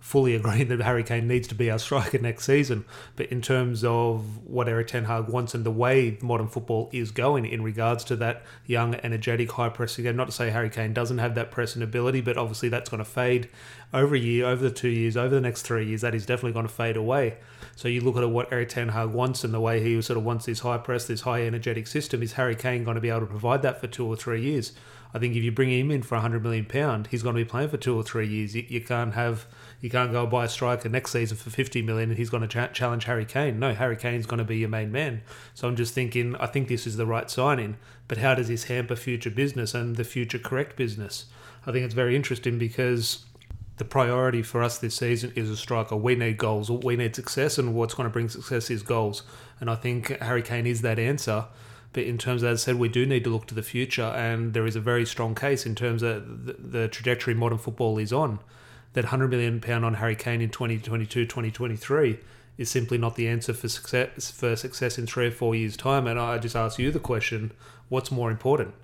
fully 0.00 0.34
agreeing 0.34 0.68
that 0.68 0.80
Harry 0.80 1.02
Kane 1.02 1.26
needs 1.26 1.48
to 1.48 1.54
be 1.54 1.70
our 1.70 1.78
striker 1.78 2.18
next 2.18 2.44
season. 2.44 2.84
But 3.16 3.26
in 3.26 3.42
terms 3.42 3.84
of 3.84 4.46
what 4.46 4.68
Erik 4.68 4.88
Ten 4.88 5.04
Hag 5.04 5.28
wants 5.28 5.54
and 5.54 5.64
the 5.64 5.70
way 5.70 6.18
modern 6.22 6.48
football 6.48 6.88
is 6.92 7.10
going 7.10 7.44
in 7.44 7.62
regards 7.62 8.04
to 8.04 8.16
that 8.16 8.42
young, 8.66 8.94
energetic, 8.96 9.52
high 9.52 9.68
pressing 9.68 10.04
game, 10.04 10.16
not 10.16 10.26
to 10.26 10.32
say 10.32 10.50
Harry 10.50 10.70
Kane 10.70 10.92
doesn't 10.92 11.18
have 11.18 11.34
that 11.34 11.50
pressing 11.50 11.82
ability, 11.82 12.20
but 12.20 12.36
obviously 12.36 12.68
that's 12.68 12.88
going 12.88 12.98
to 12.98 13.04
fade 13.04 13.48
over 13.92 14.14
a 14.14 14.18
year, 14.18 14.46
over 14.46 14.62
the 14.62 14.74
two 14.74 14.88
years, 14.88 15.16
over 15.16 15.34
the 15.34 15.40
next 15.40 15.62
three 15.62 15.86
years. 15.86 16.02
That 16.02 16.14
is 16.14 16.26
definitely 16.26 16.52
going 16.52 16.66
to 16.66 16.72
fade 16.72 16.96
away. 16.96 17.38
So 17.74 17.88
you 17.88 18.00
look 18.00 18.16
at 18.16 18.28
what 18.28 18.52
Erik 18.52 18.68
Ten 18.68 18.90
Hag 18.90 19.10
wants 19.10 19.44
and 19.44 19.52
the 19.52 19.60
way 19.60 19.82
he 19.82 20.00
sort 20.02 20.16
of 20.16 20.24
wants 20.24 20.46
this 20.46 20.60
high 20.60 20.78
press, 20.78 21.06
this 21.06 21.22
high 21.22 21.42
energetic 21.42 21.86
system. 21.86 22.22
Is 22.22 22.34
Harry 22.34 22.54
Kane 22.54 22.84
going 22.84 22.94
to 22.94 23.00
be 23.00 23.10
able 23.10 23.20
to 23.20 23.26
provide 23.26 23.62
that 23.62 23.80
for 23.80 23.86
two 23.86 24.06
or 24.06 24.16
three 24.16 24.42
years? 24.42 24.72
I 25.14 25.18
think 25.18 25.34
if 25.36 25.42
you 25.42 25.50
bring 25.52 25.70
him 25.70 25.90
in 25.90 26.02
for 26.02 26.16
a 26.16 26.20
hundred 26.20 26.42
million 26.42 26.66
pound, 26.66 27.06
he's 27.06 27.22
going 27.22 27.34
to 27.34 27.40
be 27.40 27.48
playing 27.48 27.70
for 27.70 27.78
two 27.78 27.96
or 27.96 28.02
three 28.02 28.28
years. 28.28 28.54
You, 28.54 28.64
you 28.68 28.80
can't 28.80 29.14
have 29.14 29.46
you 29.80 29.90
can't 29.90 30.10
go 30.10 30.26
buy 30.26 30.44
a 30.44 30.48
striker 30.48 30.88
next 30.88 31.12
season 31.12 31.36
for 31.36 31.50
50 31.50 31.82
million 31.82 32.10
and 32.10 32.18
he's 32.18 32.30
going 32.30 32.46
to 32.46 32.48
ch- 32.48 32.72
challenge 32.72 33.04
Harry 33.04 33.24
Kane. 33.24 33.58
No, 33.58 33.74
Harry 33.74 33.96
Kane's 33.96 34.26
going 34.26 34.38
to 34.38 34.44
be 34.44 34.58
your 34.58 34.68
main 34.68 34.90
man. 34.90 35.22
So 35.54 35.68
I'm 35.68 35.76
just 35.76 35.94
thinking, 35.94 36.34
I 36.36 36.46
think 36.46 36.68
this 36.68 36.86
is 36.86 36.96
the 36.96 37.06
right 37.06 37.30
signing, 37.30 37.76
but 38.08 38.18
how 38.18 38.34
does 38.34 38.48
this 38.48 38.64
hamper 38.64 38.96
future 38.96 39.30
business 39.30 39.74
and 39.74 39.96
the 39.96 40.04
future 40.04 40.38
correct 40.38 40.76
business? 40.76 41.26
I 41.66 41.72
think 41.72 41.84
it's 41.84 41.94
very 41.94 42.16
interesting 42.16 42.58
because 42.58 43.24
the 43.76 43.84
priority 43.84 44.42
for 44.42 44.62
us 44.62 44.78
this 44.78 44.96
season 44.96 45.32
is 45.36 45.48
a 45.48 45.56
striker. 45.56 45.96
We 45.96 46.16
need 46.16 46.38
goals, 46.38 46.70
we 46.70 46.96
need 46.96 47.14
success, 47.14 47.58
and 47.58 47.74
what's 47.74 47.94
going 47.94 48.08
to 48.08 48.12
bring 48.12 48.28
success 48.28 48.70
is 48.70 48.82
goals. 48.82 49.22
And 49.60 49.70
I 49.70 49.76
think 49.76 50.18
Harry 50.20 50.42
Kane 50.42 50.66
is 50.66 50.82
that 50.82 50.98
answer. 50.98 51.46
But 51.92 52.02
in 52.02 52.18
terms, 52.18 52.42
of, 52.42 52.50
as 52.50 52.62
I 52.62 52.64
said, 52.64 52.76
we 52.76 52.88
do 52.88 53.06
need 53.06 53.24
to 53.24 53.30
look 53.30 53.46
to 53.46 53.54
the 53.54 53.62
future, 53.62 54.02
and 54.02 54.52
there 54.52 54.66
is 54.66 54.76
a 54.76 54.80
very 54.80 55.06
strong 55.06 55.34
case 55.34 55.64
in 55.64 55.74
terms 55.74 56.02
of 56.02 56.46
the, 56.46 56.52
the 56.52 56.88
trajectory 56.88 57.34
modern 57.34 57.58
football 57.58 57.98
is 57.98 58.12
on 58.12 58.40
that 58.92 59.04
100 59.04 59.28
million 59.28 59.60
pound 59.60 59.84
on 59.84 59.94
Harry 59.94 60.16
Kane 60.16 60.40
in 60.40 60.50
2022 60.50 61.24
2023 61.24 62.18
is 62.56 62.68
simply 62.68 62.98
not 62.98 63.14
the 63.14 63.28
answer 63.28 63.52
for 63.52 63.68
success 63.68 64.30
for 64.30 64.56
success 64.56 64.98
in 64.98 65.06
3 65.06 65.26
or 65.26 65.30
4 65.30 65.54
years 65.54 65.76
time. 65.76 66.06
And 66.06 66.18
I 66.18 66.38
just 66.38 66.56
ask 66.56 66.78
you 66.78 66.90
the 66.90 66.98
question 66.98 67.52
what's 67.88 68.10
more 68.10 68.30
important 68.30 68.74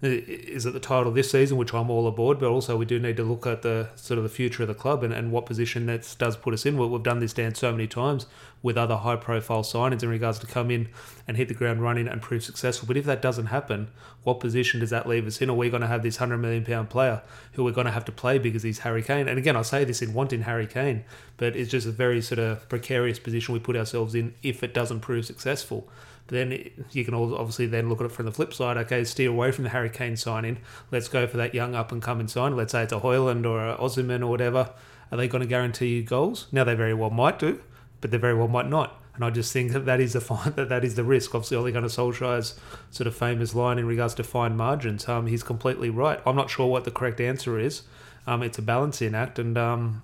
is 0.00 0.64
it 0.64 0.72
the 0.72 0.80
title 0.80 1.10
this 1.10 1.32
season, 1.32 1.56
which 1.56 1.74
I'm 1.74 1.90
all 1.90 2.06
aboard, 2.06 2.38
but 2.38 2.48
also 2.48 2.76
we 2.76 2.84
do 2.84 3.00
need 3.00 3.16
to 3.16 3.24
look 3.24 3.46
at 3.48 3.62
the 3.62 3.88
sort 3.96 4.18
of 4.18 4.22
the 4.22 4.30
future 4.30 4.62
of 4.62 4.68
the 4.68 4.74
club 4.74 5.02
and, 5.02 5.12
and 5.12 5.32
what 5.32 5.44
position 5.44 5.86
that 5.86 6.14
does 6.18 6.36
put 6.36 6.54
us 6.54 6.64
in. 6.64 6.78
We've 6.78 7.02
done 7.02 7.18
this 7.18 7.32
dance 7.32 7.58
so 7.58 7.72
many 7.72 7.88
times 7.88 8.26
with 8.62 8.78
other 8.78 8.96
high 8.96 9.16
profile 9.16 9.62
signings 9.62 10.04
in 10.04 10.08
regards 10.08 10.38
to 10.38 10.46
come 10.46 10.70
in 10.70 10.88
and 11.26 11.36
hit 11.36 11.48
the 11.48 11.54
ground 11.54 11.82
running 11.82 12.06
and 12.06 12.22
prove 12.22 12.44
successful. 12.44 12.86
But 12.86 12.96
if 12.96 13.06
that 13.06 13.20
doesn't 13.20 13.46
happen, 13.46 13.88
what 14.22 14.38
position 14.38 14.78
does 14.78 14.90
that 14.90 15.08
leave 15.08 15.26
us 15.26 15.40
in? 15.40 15.50
Are 15.50 15.54
we 15.54 15.68
going 15.68 15.80
to 15.80 15.88
have 15.88 16.04
this 16.04 16.18
hundred 16.18 16.38
million 16.38 16.64
pound 16.64 16.90
player 16.90 17.22
who 17.54 17.64
we're 17.64 17.72
going 17.72 17.86
to 17.86 17.92
have 17.92 18.04
to 18.04 18.12
play 18.12 18.38
because 18.38 18.62
he's 18.62 18.80
Harry 18.80 19.02
Kane? 19.02 19.26
And 19.26 19.36
again, 19.36 19.56
I 19.56 19.62
say 19.62 19.84
this 19.84 20.00
in 20.00 20.14
wanting 20.14 20.42
Harry 20.42 20.68
Kane, 20.68 21.04
but 21.38 21.56
it's 21.56 21.70
just 21.70 21.88
a 21.88 21.92
very 21.92 22.22
sort 22.22 22.38
of 22.38 22.68
precarious 22.68 23.18
position 23.18 23.52
we 23.52 23.58
put 23.58 23.74
ourselves 23.74 24.14
in 24.14 24.34
if 24.44 24.62
it 24.62 24.72
doesn't 24.72 25.00
prove 25.00 25.26
successful. 25.26 25.88
Then 26.28 26.70
you 26.92 27.04
can 27.04 27.14
obviously 27.14 27.66
then 27.66 27.88
look 27.88 28.00
at 28.00 28.06
it 28.06 28.12
from 28.12 28.26
the 28.26 28.32
flip 28.32 28.54
side. 28.54 28.76
Okay, 28.76 29.04
steer 29.04 29.30
away 29.30 29.50
from 29.50 29.64
the 29.64 29.70
Harry 29.70 29.90
Kane 29.90 30.16
signing. 30.16 30.58
Let's 30.90 31.08
go 31.08 31.26
for 31.26 31.36
that 31.38 31.54
young 31.54 31.74
up 31.74 31.90
and 31.92 32.00
coming 32.00 32.28
sign. 32.28 32.56
Let's 32.56 32.72
say 32.72 32.82
it's 32.82 32.92
a 32.92 33.00
Højlund 33.00 33.46
or 33.46 33.68
a 33.68 33.76
Osimhen 33.76 34.22
or 34.22 34.28
whatever. 34.28 34.70
Are 35.10 35.16
they 35.16 35.26
going 35.26 35.42
to 35.42 35.48
guarantee 35.48 35.96
you 35.96 36.02
goals? 36.02 36.46
Now 36.52 36.64
they 36.64 36.74
very 36.74 36.94
well 36.94 37.10
might 37.10 37.38
do 37.38 37.60
but 38.00 38.10
they 38.10 38.16
very 38.16 38.34
well 38.34 38.48
might 38.48 38.68
not. 38.68 39.00
And 39.14 39.24
I 39.24 39.30
just 39.30 39.52
think 39.52 39.72
that 39.72 39.84
that 39.86 40.00
is 40.00 40.12
the 40.12 40.20
fine, 40.20 40.52
that 40.56 40.68
that 40.68 40.84
is 40.84 40.94
the 40.94 41.04
risk. 41.04 41.34
Obviously, 41.34 41.56
Ole 41.56 41.72
Gunnar 41.72 41.88
Solskjaer's 41.88 42.58
sort 42.90 43.06
of 43.06 43.16
famous 43.16 43.54
line 43.54 43.78
in 43.78 43.86
regards 43.86 44.14
to 44.14 44.24
fine 44.24 44.56
margins. 44.56 45.08
Um, 45.08 45.26
he's 45.26 45.42
completely 45.42 45.90
right. 45.90 46.20
I'm 46.24 46.36
not 46.36 46.50
sure 46.50 46.66
what 46.66 46.84
the 46.84 46.90
correct 46.90 47.20
answer 47.20 47.58
is. 47.58 47.82
Um, 48.26 48.42
it's 48.42 48.58
a 48.58 48.62
balancing 48.62 49.14
act, 49.14 49.38
and 49.38 49.56
um, 49.56 50.02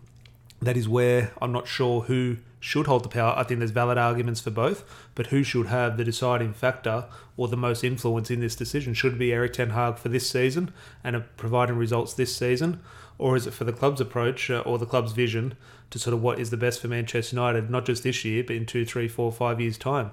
that 0.66 0.76
is 0.76 0.88
where 0.88 1.32
I'm 1.40 1.52
not 1.52 1.66
sure 1.66 2.02
who 2.02 2.38
should 2.60 2.86
hold 2.86 3.02
the 3.02 3.08
power. 3.08 3.34
I 3.36 3.42
think 3.42 3.58
there's 3.60 3.70
valid 3.70 3.98
arguments 3.98 4.40
for 4.40 4.50
both, 4.50 4.84
but 5.14 5.26
who 5.26 5.42
should 5.42 5.66
have 5.66 5.96
the 5.96 6.04
deciding 6.04 6.54
factor 6.54 7.04
or 7.36 7.48
the 7.48 7.56
most 7.56 7.84
influence 7.84 8.30
in 8.30 8.40
this 8.40 8.56
decision? 8.56 8.94
Should 8.94 9.14
it 9.14 9.18
be 9.18 9.32
Erik 9.32 9.52
Ten 9.52 9.70
Hag 9.70 9.98
for 9.98 10.08
this 10.08 10.28
season 10.28 10.72
and 11.02 11.24
providing 11.36 11.76
results 11.76 12.14
this 12.14 12.34
season, 12.34 12.80
or 13.18 13.36
is 13.36 13.46
it 13.46 13.52
for 13.52 13.64
the 13.64 13.72
club's 13.72 14.00
approach 14.00 14.50
uh, 14.50 14.60
or 14.60 14.78
the 14.78 14.86
club's 14.86 15.12
vision 15.12 15.54
to 15.90 15.98
sort 15.98 16.14
of 16.14 16.22
what 16.22 16.38
is 16.38 16.50
the 16.50 16.56
best 16.56 16.80
for 16.80 16.88
Manchester 16.88 17.36
United, 17.36 17.68
not 17.68 17.84
just 17.84 18.02
this 18.02 18.24
year, 18.24 18.42
but 18.42 18.56
in 18.56 18.64
two, 18.64 18.86
three, 18.86 19.08
four, 19.08 19.30
five 19.30 19.60
years' 19.60 19.76
time? 19.76 20.12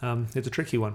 Um, 0.00 0.28
it's 0.34 0.48
a 0.48 0.50
tricky 0.50 0.78
one. 0.78 0.94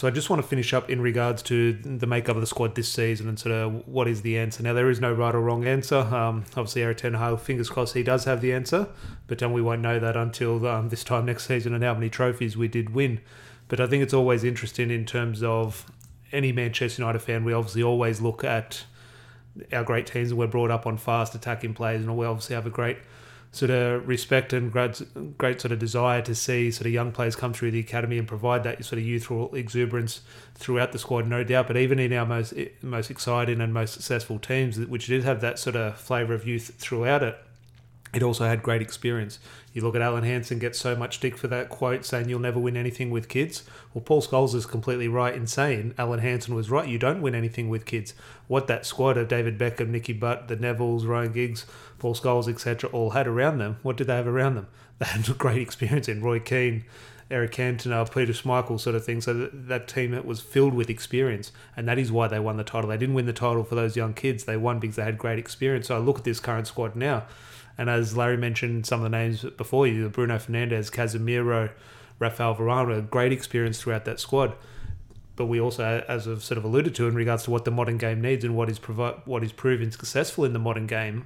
So 0.00 0.08
I 0.08 0.10
just 0.10 0.30
want 0.30 0.40
to 0.40 0.48
finish 0.48 0.72
up 0.72 0.88
in 0.88 1.02
regards 1.02 1.42
to 1.42 1.74
the 1.74 2.06
makeup 2.06 2.34
of 2.34 2.40
the 2.40 2.46
squad 2.46 2.74
this 2.74 2.88
season 2.88 3.28
and 3.28 3.38
sort 3.38 3.54
of 3.54 3.86
what 3.86 4.08
is 4.08 4.22
the 4.22 4.38
answer. 4.38 4.62
Now 4.62 4.72
there 4.72 4.88
is 4.88 4.98
no 4.98 5.12
right 5.12 5.34
or 5.34 5.42
wrong 5.42 5.66
answer. 5.66 5.98
Um, 5.98 6.46
obviously, 6.56 6.80
Erik 6.80 6.96
Ten 6.96 7.12
Hag, 7.12 7.38
fingers 7.38 7.68
crossed, 7.68 7.92
he 7.92 8.02
does 8.02 8.24
have 8.24 8.40
the 8.40 8.50
answer, 8.50 8.88
but 9.26 9.42
um, 9.42 9.52
we 9.52 9.60
won't 9.60 9.82
know 9.82 9.98
that 9.98 10.16
until 10.16 10.66
um, 10.66 10.88
this 10.88 11.04
time 11.04 11.26
next 11.26 11.46
season 11.46 11.74
and 11.74 11.84
how 11.84 11.92
many 11.92 12.08
trophies 12.08 12.56
we 12.56 12.66
did 12.66 12.94
win. 12.94 13.20
But 13.68 13.78
I 13.78 13.86
think 13.86 14.02
it's 14.02 14.14
always 14.14 14.42
interesting 14.42 14.90
in 14.90 15.04
terms 15.04 15.42
of 15.42 15.84
any 16.32 16.50
Manchester 16.50 17.02
United 17.02 17.18
fan. 17.18 17.44
We 17.44 17.52
obviously 17.52 17.82
always 17.82 18.22
look 18.22 18.42
at 18.42 18.86
our 19.70 19.84
great 19.84 20.06
teams 20.06 20.30
and 20.30 20.38
we're 20.38 20.46
brought 20.46 20.70
up 20.70 20.86
on 20.86 20.96
fast 20.96 21.34
attacking 21.34 21.74
plays, 21.74 22.00
and 22.00 22.16
we 22.16 22.24
obviously 22.24 22.54
have 22.54 22.64
a 22.64 22.70
great 22.70 22.96
sort 23.52 23.70
of 23.70 24.06
respect 24.06 24.52
and 24.52 24.70
great, 24.70 25.02
great 25.36 25.60
sort 25.60 25.72
of 25.72 25.78
desire 25.78 26.22
to 26.22 26.34
see 26.34 26.70
sort 26.70 26.86
of 26.86 26.92
young 26.92 27.10
players 27.10 27.34
come 27.34 27.52
through 27.52 27.72
the 27.72 27.80
academy 27.80 28.16
and 28.16 28.28
provide 28.28 28.62
that 28.62 28.84
sort 28.84 29.00
of 29.00 29.04
youthful 29.04 29.52
exuberance 29.54 30.20
throughout 30.54 30.92
the 30.92 30.98
squad, 30.98 31.26
no 31.26 31.42
doubt. 31.42 31.66
But 31.66 31.76
even 31.76 31.98
in 31.98 32.12
our 32.12 32.26
most 32.26 32.54
most 32.82 33.10
exciting 33.10 33.60
and 33.60 33.74
most 33.74 33.94
successful 33.94 34.38
teams, 34.38 34.78
which 34.78 35.06
did 35.06 35.24
have 35.24 35.40
that 35.40 35.58
sort 35.58 35.76
of 35.76 35.96
flavour 35.98 36.34
of 36.34 36.46
youth 36.46 36.74
throughout 36.78 37.22
it, 37.22 37.38
it 38.12 38.22
also 38.22 38.44
had 38.44 38.62
great 38.62 38.82
experience. 38.82 39.38
You 39.72 39.82
look 39.82 39.94
at 39.94 40.02
Alan 40.02 40.24
Hansen 40.24 40.58
gets 40.58 40.80
so 40.80 40.96
much 40.96 41.16
stick 41.16 41.36
for 41.36 41.46
that 41.46 41.68
quote 41.68 42.04
saying 42.04 42.28
you'll 42.28 42.40
never 42.40 42.58
win 42.58 42.76
anything 42.76 43.10
with 43.10 43.28
kids. 43.28 43.62
Well, 43.94 44.02
Paul 44.02 44.20
Scholes 44.20 44.54
is 44.54 44.66
completely 44.66 45.06
right 45.06 45.34
in 45.34 45.46
saying 45.46 45.94
Alan 45.96 46.18
Hansen 46.18 46.54
was 46.54 46.70
right. 46.70 46.88
You 46.88 46.98
don't 46.98 47.22
win 47.22 47.36
anything 47.36 47.68
with 47.68 47.86
kids. 47.86 48.14
What 48.48 48.66
that 48.66 48.84
squad 48.84 49.16
of 49.16 49.28
David 49.28 49.58
Beckham, 49.58 49.88
Nicky 49.88 50.12
Butt, 50.12 50.48
the 50.48 50.56
Nevilles, 50.56 51.06
Ryan 51.06 51.32
Giggs, 51.32 51.66
Paul 51.98 52.14
Scholes, 52.16 52.48
etc., 52.48 52.90
all 52.90 53.10
had 53.10 53.28
around 53.28 53.58
them. 53.58 53.76
What 53.82 53.96
did 53.96 54.08
they 54.08 54.16
have 54.16 54.26
around 54.26 54.56
them? 54.56 54.66
They 54.98 55.06
had 55.06 55.30
a 55.30 55.32
great 55.32 55.62
experience 55.62 56.08
in 56.08 56.20
Roy 56.20 56.40
Keane, 56.40 56.84
Eric 57.30 57.52
Cantona, 57.52 58.12
Peter 58.12 58.32
Schmeichel 58.32 58.80
sort 58.80 58.96
of 58.96 59.04
thing. 59.04 59.20
So 59.20 59.32
that, 59.34 59.68
that 59.68 59.88
team 59.88 60.10
that 60.10 60.24
was 60.24 60.40
filled 60.40 60.74
with 60.74 60.90
experience, 60.90 61.52
and 61.76 61.86
that 61.88 61.98
is 61.98 62.10
why 62.10 62.28
they 62.28 62.40
won 62.40 62.56
the 62.56 62.64
title. 62.64 62.90
They 62.90 62.96
didn't 62.96 63.14
win 63.14 63.26
the 63.26 63.32
title 63.32 63.64
for 63.64 63.74
those 63.74 63.96
young 63.96 64.14
kids. 64.14 64.44
They 64.44 64.56
won 64.56 64.80
because 64.80 64.96
they 64.96 65.04
had 65.04 65.18
great 65.18 65.38
experience. 65.38 65.88
So 65.88 65.96
I 65.96 65.98
look 65.98 66.18
at 66.18 66.24
this 66.24 66.40
current 66.40 66.66
squad 66.66 66.96
now 66.96 67.24
and 67.80 67.88
as 67.88 68.14
Larry 68.14 68.36
mentioned, 68.36 68.84
some 68.84 69.00
of 69.00 69.10
the 69.10 69.16
names 69.16 69.42
before 69.42 69.86
you, 69.86 70.10
Bruno 70.10 70.36
Fernandes, 70.36 70.90
Casemiro, 70.90 71.70
Rafael 72.18 72.54
Varane, 72.54 73.08
great 73.08 73.32
experience 73.32 73.80
throughout 73.80 74.04
that 74.04 74.20
squad. 74.20 74.52
But 75.34 75.46
we 75.46 75.58
also, 75.58 76.04
as 76.06 76.28
I've 76.28 76.44
sort 76.44 76.58
of 76.58 76.64
alluded 76.64 76.94
to, 76.96 77.08
in 77.08 77.14
regards 77.14 77.44
to 77.44 77.50
what 77.50 77.64
the 77.64 77.70
modern 77.70 77.96
game 77.96 78.20
needs 78.20 78.44
and 78.44 78.54
what 78.54 78.68
is 78.68 78.78
provi- 78.78 79.18
what 79.24 79.42
is 79.42 79.52
proving 79.52 79.90
successful 79.90 80.44
in 80.44 80.52
the 80.52 80.58
modern 80.58 80.86
game, 80.86 81.24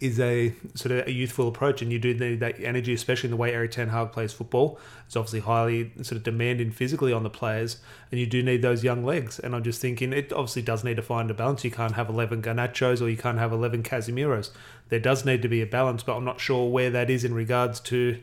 is 0.00 0.18
a 0.20 0.52
sort 0.74 0.92
of 0.92 1.06
a 1.06 1.12
youthful 1.12 1.48
approach, 1.48 1.82
and 1.82 1.92
you 1.92 1.98
do 1.98 2.14
need 2.14 2.40
that 2.40 2.60
energy, 2.60 2.92
especially 2.92 3.28
in 3.28 3.30
the 3.30 3.36
way 3.36 3.52
Erik 3.52 3.70
Ten 3.70 3.88
Hag 3.88 4.12
plays 4.12 4.32
football. 4.32 4.78
It's 5.06 5.16
obviously 5.16 5.40
highly 5.40 5.92
sort 6.02 6.12
of 6.12 6.22
demanding 6.22 6.70
physically 6.70 7.12
on 7.12 7.22
the 7.22 7.30
players, 7.30 7.78
and 8.10 8.20
you 8.20 8.26
do 8.26 8.42
need 8.42 8.62
those 8.62 8.82
young 8.84 9.04
legs. 9.04 9.38
And 9.38 9.54
I'm 9.54 9.62
just 9.62 9.80
thinking 9.80 10.12
it 10.12 10.32
obviously 10.32 10.62
does 10.62 10.84
need 10.84 10.96
to 10.96 11.02
find 11.02 11.30
a 11.30 11.34
balance. 11.34 11.64
You 11.64 11.70
can't 11.70 11.94
have 11.94 12.08
11 12.08 12.42
Garnachos 12.42 13.00
or 13.00 13.08
you 13.08 13.16
can't 13.16 13.38
have 13.38 13.52
11 13.52 13.82
Casemiros. 13.82 14.50
There 14.88 15.00
does 15.00 15.24
need 15.24 15.42
to 15.42 15.48
be 15.48 15.62
a 15.62 15.66
balance, 15.66 16.02
but 16.02 16.16
I'm 16.16 16.24
not 16.24 16.40
sure 16.40 16.68
where 16.70 16.90
that 16.90 17.10
is 17.10 17.24
in 17.24 17.34
regards 17.34 17.80
to 17.80 18.18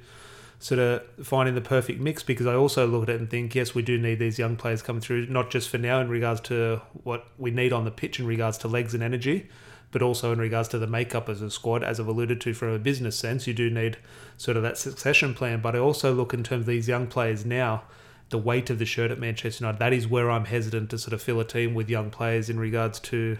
sort 0.59 0.79
of 0.79 1.03
finding 1.21 1.55
the 1.55 1.61
perfect 1.61 1.99
mix 1.99 2.23
because 2.23 2.47
I 2.47 2.53
also 2.53 2.87
look 2.87 3.03
at 3.03 3.09
it 3.09 3.19
and 3.19 3.29
think, 3.29 3.53
yes, 3.53 3.75
we 3.75 3.81
do 3.81 3.97
need 3.97 4.19
these 4.19 4.39
young 4.39 4.55
players 4.55 4.81
coming 4.81 5.01
through, 5.01 5.25
not 5.27 5.51
just 5.51 5.67
for 5.67 5.77
now 5.77 5.99
in 5.99 6.07
regards 6.07 6.39
to 6.41 6.81
what 7.03 7.27
we 7.37 7.51
need 7.51 7.73
on 7.73 7.83
the 7.83 7.91
pitch 7.91 8.17
in 8.17 8.25
regards 8.25 8.57
to 8.59 8.69
legs 8.69 8.93
and 8.93 9.03
energy, 9.03 9.49
but 9.93 10.01
also 10.01 10.33
in 10.33 10.39
regards 10.39 10.67
to 10.69 10.79
the 10.79 10.87
makeup 10.87 11.29
as 11.29 11.41
a 11.41 11.49
squad, 11.49 11.83
as 11.83 11.99
I've 11.99 12.07
alluded 12.07 12.41
to 12.41 12.53
from 12.53 12.69
a 12.69 12.79
business 12.79 13.17
sense, 13.17 13.47
you 13.47 13.53
do 13.53 13.69
need 13.69 13.97
sort 14.37 14.57
of 14.57 14.63
that 14.63 14.77
succession 14.77 15.33
plan. 15.35 15.61
But 15.61 15.75
I 15.75 15.79
also 15.79 16.13
look 16.13 16.33
in 16.33 16.43
terms 16.43 16.61
of 16.61 16.65
these 16.65 16.87
young 16.87 17.07
players 17.07 17.45
now, 17.45 17.83
the 18.29 18.39
weight 18.39 18.71
of 18.71 18.79
the 18.79 18.85
shirt 18.85 19.11
at 19.11 19.19
Manchester 19.19 19.63
United. 19.63 19.79
That 19.79 19.93
is 19.93 20.07
where 20.07 20.31
I'm 20.31 20.45
hesitant 20.45 20.89
to 20.89 20.97
sort 20.97 21.13
of 21.13 21.21
fill 21.21 21.39
a 21.39 21.45
team 21.45 21.75
with 21.75 21.89
young 21.89 22.09
players 22.09 22.49
in 22.49 22.59
regards 22.59 22.99
to 23.01 23.37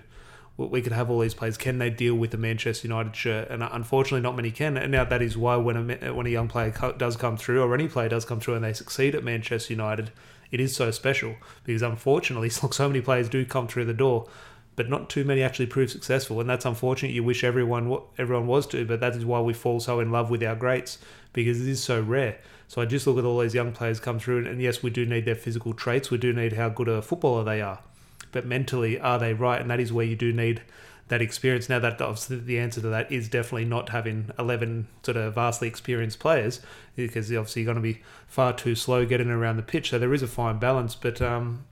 we 0.56 0.84
could 0.84 0.92
have 0.92 1.10
all 1.10 1.20
these 1.20 1.34
players. 1.34 1.58
Can 1.58 1.80
they 1.80 1.90
deal 1.90 2.14
with 2.14 2.30
the 2.30 2.38
Manchester 2.38 2.88
United 2.88 3.16
shirt? 3.16 3.50
And 3.50 3.64
uh, 3.64 3.70
unfortunately, 3.72 4.22
not 4.22 4.36
many 4.36 4.52
can. 4.52 4.78
And 4.78 4.92
now 4.92 5.04
that 5.04 5.22
is 5.22 5.36
why 5.36 5.56
when 5.56 5.90
a 5.90 6.14
when 6.14 6.28
a 6.28 6.30
young 6.30 6.48
player 6.48 6.72
does 6.98 7.16
come 7.16 7.38
through, 7.38 7.64
or 7.64 7.74
any 7.74 7.88
player 7.88 8.10
does 8.10 8.26
come 8.26 8.40
through, 8.40 8.54
and 8.54 8.64
they 8.64 8.74
succeed 8.74 9.16
at 9.16 9.24
Manchester 9.24 9.74
United, 9.74 10.12
it 10.52 10.60
is 10.60 10.76
so 10.76 10.92
special 10.92 11.36
because 11.64 11.82
unfortunately, 11.82 12.50
so 12.50 12.88
many 12.88 13.02
players 13.02 13.30
do 13.30 13.44
come 13.46 13.68
through 13.68 13.86
the 13.86 13.96
door 13.96 14.28
but 14.76 14.90
not 14.90 15.10
too 15.10 15.24
many 15.24 15.44
actually 15.44 15.68
prove 15.68 15.92
successful, 15.92 16.40
and 16.40 16.50
that's 16.50 16.66
unfortunate. 16.66 17.14
You 17.14 17.24
wish 17.24 17.44
everyone 17.44 17.98
everyone 18.18 18.48
was 18.48 18.68
to, 18.68 18.86
but 18.86 19.00
that 19.00 19.16
is 19.16 19.26
why 19.26 19.40
we 19.42 19.54
fall 19.54 19.80
so 19.80 20.00
in 20.00 20.12
love 20.12 20.30
with 20.30 20.44
our 20.44 20.56
greats 20.56 20.98
because 21.32 21.62
it 21.62 21.68
is 21.68 21.84
so 21.84 22.02
rare. 22.02 22.38
So 22.68 22.82
I 22.82 22.86
just 22.86 23.06
look 23.06 23.18
at 23.18 23.26
all 23.26 23.40
these 23.40 23.54
young 23.54 23.72
players 23.72 24.00
come 24.00 24.20
through, 24.20 24.48
and 24.48 24.62
yes, 24.62 24.82
we 24.82 24.90
do 24.90 25.06
need 25.06 25.26
their 25.26 25.36
physical 25.36 25.74
traits. 25.74 26.10
We 26.10 26.18
do 26.18 26.34
need 26.34 26.54
how 26.54 26.70
good 26.70 26.88
a 26.88 27.02
footballer 27.02 27.44
they 27.44 27.62
are, 27.62 27.80
but 28.32 28.46
mentally, 28.46 29.00
are 29.00 29.20
they 29.20 29.34
right? 29.34 29.62
And 29.62 29.70
that 29.70 29.80
is 29.80 29.94
where 29.94 30.06
you 30.06 30.16
do 30.16 30.34
need 30.34 30.64
that 31.10 31.22
experience. 31.22 31.70
Now, 31.70 31.80
that 31.80 32.02
obviously 32.02 32.40
the 32.40 32.58
answer 32.58 32.82
to 32.82 32.88
that 32.88 33.12
is 33.12 33.28
definitely 33.28 33.66
not 33.66 33.90
having 33.90 34.32
eleven 34.40 34.88
sort 35.04 35.18
of 35.18 35.36
vastly 35.36 35.68
experienced 35.68 36.20
players, 36.20 36.62
because 36.96 37.30
obviously 37.32 37.62
you're 37.62 37.74
going 37.74 37.84
to 37.84 37.94
be 37.94 38.02
far 38.28 38.54
too 38.54 38.74
slow 38.74 39.06
getting 39.06 39.30
around 39.30 39.58
the 39.58 39.64
pitch. 39.64 39.92
So 39.92 40.00
there 40.00 40.14
is 40.14 40.24
a 40.24 40.28
fine 40.28 40.58
balance, 40.58 40.96
but 40.96 41.22
um, 41.22 41.66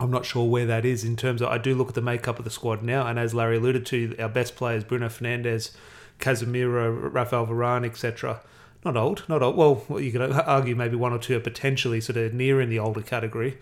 I'm 0.00 0.10
not 0.10 0.24
sure 0.24 0.48
where 0.48 0.66
that 0.66 0.84
is 0.84 1.04
in 1.04 1.16
terms 1.16 1.42
of. 1.42 1.48
I 1.48 1.58
do 1.58 1.74
look 1.74 1.88
at 1.88 1.94
the 1.94 2.00
makeup 2.00 2.38
of 2.38 2.44
the 2.44 2.50
squad 2.50 2.82
now, 2.82 3.06
and 3.06 3.18
as 3.18 3.34
Larry 3.34 3.56
alluded 3.56 3.84
to, 3.86 4.16
our 4.18 4.28
best 4.28 4.54
players 4.54 4.84
Bruno 4.84 5.08
Fernandes, 5.08 5.72
Casemiro, 6.20 7.12
Rafael 7.12 7.46
Varane, 7.46 7.84
etc. 7.84 8.40
Not 8.84 8.96
old, 8.96 9.24
not 9.28 9.42
old. 9.42 9.56
Well, 9.88 10.00
you 10.00 10.12
could 10.12 10.22
argue 10.22 10.76
maybe 10.76 10.96
one 10.96 11.12
or 11.12 11.18
two 11.18 11.36
are 11.36 11.40
potentially 11.40 12.00
sort 12.00 12.16
of 12.16 12.32
near 12.32 12.60
in 12.60 12.70
the 12.70 12.78
older 12.78 13.02
category, 13.02 13.58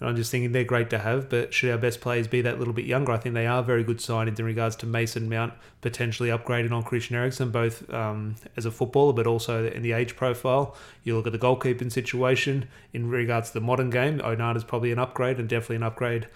and 0.00 0.08
I'm 0.08 0.16
just 0.16 0.30
thinking 0.30 0.52
they're 0.52 0.64
great 0.64 0.90
to 0.90 0.98
have, 0.98 1.28
but 1.28 1.54
should 1.54 1.70
our 1.70 1.78
best 1.78 2.00
players 2.00 2.28
be 2.28 2.42
that 2.42 2.58
little 2.58 2.74
bit 2.74 2.84
younger? 2.84 3.12
I 3.12 3.16
think 3.18 3.34
they 3.34 3.46
are 3.46 3.62
very 3.62 3.82
good 3.82 3.98
signings 3.98 4.38
in 4.38 4.44
regards 4.44 4.76
to 4.76 4.86
Mason 4.86 5.28
Mount 5.28 5.54
potentially 5.80 6.28
upgrading 6.28 6.72
on 6.72 6.82
Christian 6.82 7.16
Eriksen, 7.16 7.50
both 7.50 7.88
um, 7.92 8.34
as 8.56 8.66
a 8.66 8.70
footballer 8.70 9.12
but 9.12 9.26
also 9.26 9.68
in 9.70 9.82
the 9.82 9.92
age 9.92 10.16
profile. 10.16 10.76
You 11.04 11.16
look 11.16 11.26
at 11.26 11.32
the 11.32 11.38
goalkeeping 11.38 11.90
situation 11.90 12.68
in 12.92 13.08
regards 13.08 13.48
to 13.48 13.54
the 13.54 13.60
modern 13.60 13.90
game. 13.90 14.18
Onana's 14.18 14.64
probably 14.64 14.92
an 14.92 14.98
upgrade 14.98 15.38
and 15.38 15.48
definitely 15.48 15.76
an 15.76 15.82
upgrade 15.84 16.26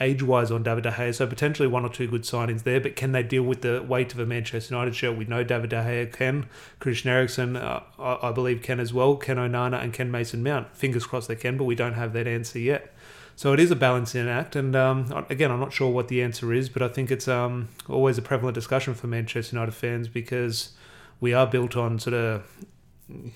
age 0.00 0.22
wise 0.22 0.50
on 0.50 0.62
David 0.62 0.84
De 0.84 0.90
Gea. 0.90 1.14
So 1.14 1.26
potentially 1.26 1.68
one 1.68 1.84
or 1.84 1.90
two 1.90 2.06
good 2.06 2.22
signings 2.22 2.62
there, 2.62 2.80
but 2.80 2.96
can 2.96 3.12
they 3.12 3.22
deal 3.22 3.42
with 3.42 3.60
the 3.60 3.84
weight 3.86 4.12
of 4.14 4.18
a 4.18 4.26
Manchester 4.26 4.74
United 4.74 4.96
shirt? 4.96 5.16
We 5.16 5.26
know 5.26 5.44
David 5.44 5.70
De 5.70 5.76
Gea 5.76 6.12
can. 6.12 6.46
Christian 6.78 7.10
Eriksen, 7.10 7.56
uh, 7.56 7.82
I, 7.98 8.28
I 8.28 8.32
believe, 8.32 8.62
can 8.62 8.80
as 8.80 8.94
well. 8.94 9.16
Can 9.16 9.36
Onana 9.36 9.82
and 9.82 9.92
can 9.92 10.10
Mason 10.10 10.42
Mount. 10.42 10.74
Fingers 10.74 11.06
crossed 11.06 11.28
they 11.28 11.36
can, 11.36 11.58
but 11.58 11.64
we 11.64 11.74
don't 11.74 11.94
have 11.94 12.12
that 12.14 12.26
answer 12.26 12.58
yet. 12.58 12.94
So 13.40 13.54
it 13.54 13.58
is 13.58 13.70
a 13.70 13.74
balancing 13.74 14.28
act, 14.28 14.54
and 14.54 14.76
um, 14.76 15.24
again, 15.30 15.50
I'm 15.50 15.60
not 15.60 15.72
sure 15.72 15.90
what 15.90 16.08
the 16.08 16.22
answer 16.22 16.52
is, 16.52 16.68
but 16.68 16.82
I 16.82 16.88
think 16.88 17.10
it's 17.10 17.26
um, 17.26 17.70
always 17.88 18.18
a 18.18 18.20
prevalent 18.20 18.54
discussion 18.54 18.92
for 18.92 19.06
Manchester 19.06 19.56
United 19.56 19.72
fans 19.72 20.08
because 20.08 20.72
we 21.22 21.32
are 21.32 21.46
built 21.46 21.74
on 21.74 21.98
sort 21.98 22.12
of, 22.12 22.42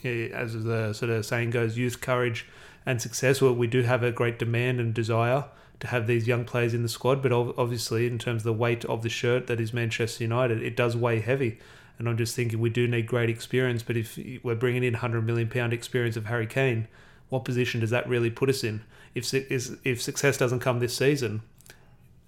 as 0.04 0.62
the 0.62 0.92
sort 0.92 1.10
of 1.10 1.24
saying 1.24 1.52
goes, 1.52 1.78
youth, 1.78 2.02
courage, 2.02 2.46
and 2.84 3.00
success. 3.00 3.40
Well, 3.40 3.54
we 3.54 3.66
do 3.66 3.80
have 3.80 4.02
a 4.02 4.12
great 4.12 4.38
demand 4.38 4.78
and 4.78 4.92
desire 4.92 5.46
to 5.80 5.86
have 5.86 6.06
these 6.06 6.26
young 6.26 6.44
players 6.44 6.74
in 6.74 6.82
the 6.82 6.90
squad. 6.90 7.22
But 7.22 7.32
obviously, 7.32 8.06
in 8.06 8.18
terms 8.18 8.42
of 8.42 8.44
the 8.44 8.52
weight 8.52 8.84
of 8.84 9.00
the 9.00 9.08
shirt 9.08 9.46
that 9.46 9.58
is 9.58 9.72
Manchester 9.72 10.22
United, 10.22 10.62
it 10.62 10.76
does 10.76 10.94
weigh 10.94 11.20
heavy. 11.20 11.58
And 11.98 12.10
I'm 12.10 12.18
just 12.18 12.36
thinking 12.36 12.60
we 12.60 12.68
do 12.68 12.86
need 12.86 13.06
great 13.06 13.30
experience. 13.30 13.82
But 13.82 13.96
if 13.96 14.18
we're 14.42 14.54
bringing 14.54 14.84
in 14.84 14.92
100 14.92 15.24
million 15.24 15.48
pound 15.48 15.72
experience 15.72 16.18
of 16.18 16.26
Harry 16.26 16.46
Kane, 16.46 16.88
what 17.30 17.46
position 17.46 17.80
does 17.80 17.88
that 17.88 18.06
really 18.06 18.28
put 18.28 18.50
us 18.50 18.62
in? 18.62 18.82
If 19.14 19.32
if 19.32 20.02
success 20.02 20.36
doesn't 20.36 20.60
come 20.60 20.80
this 20.80 20.96
season, 20.96 21.42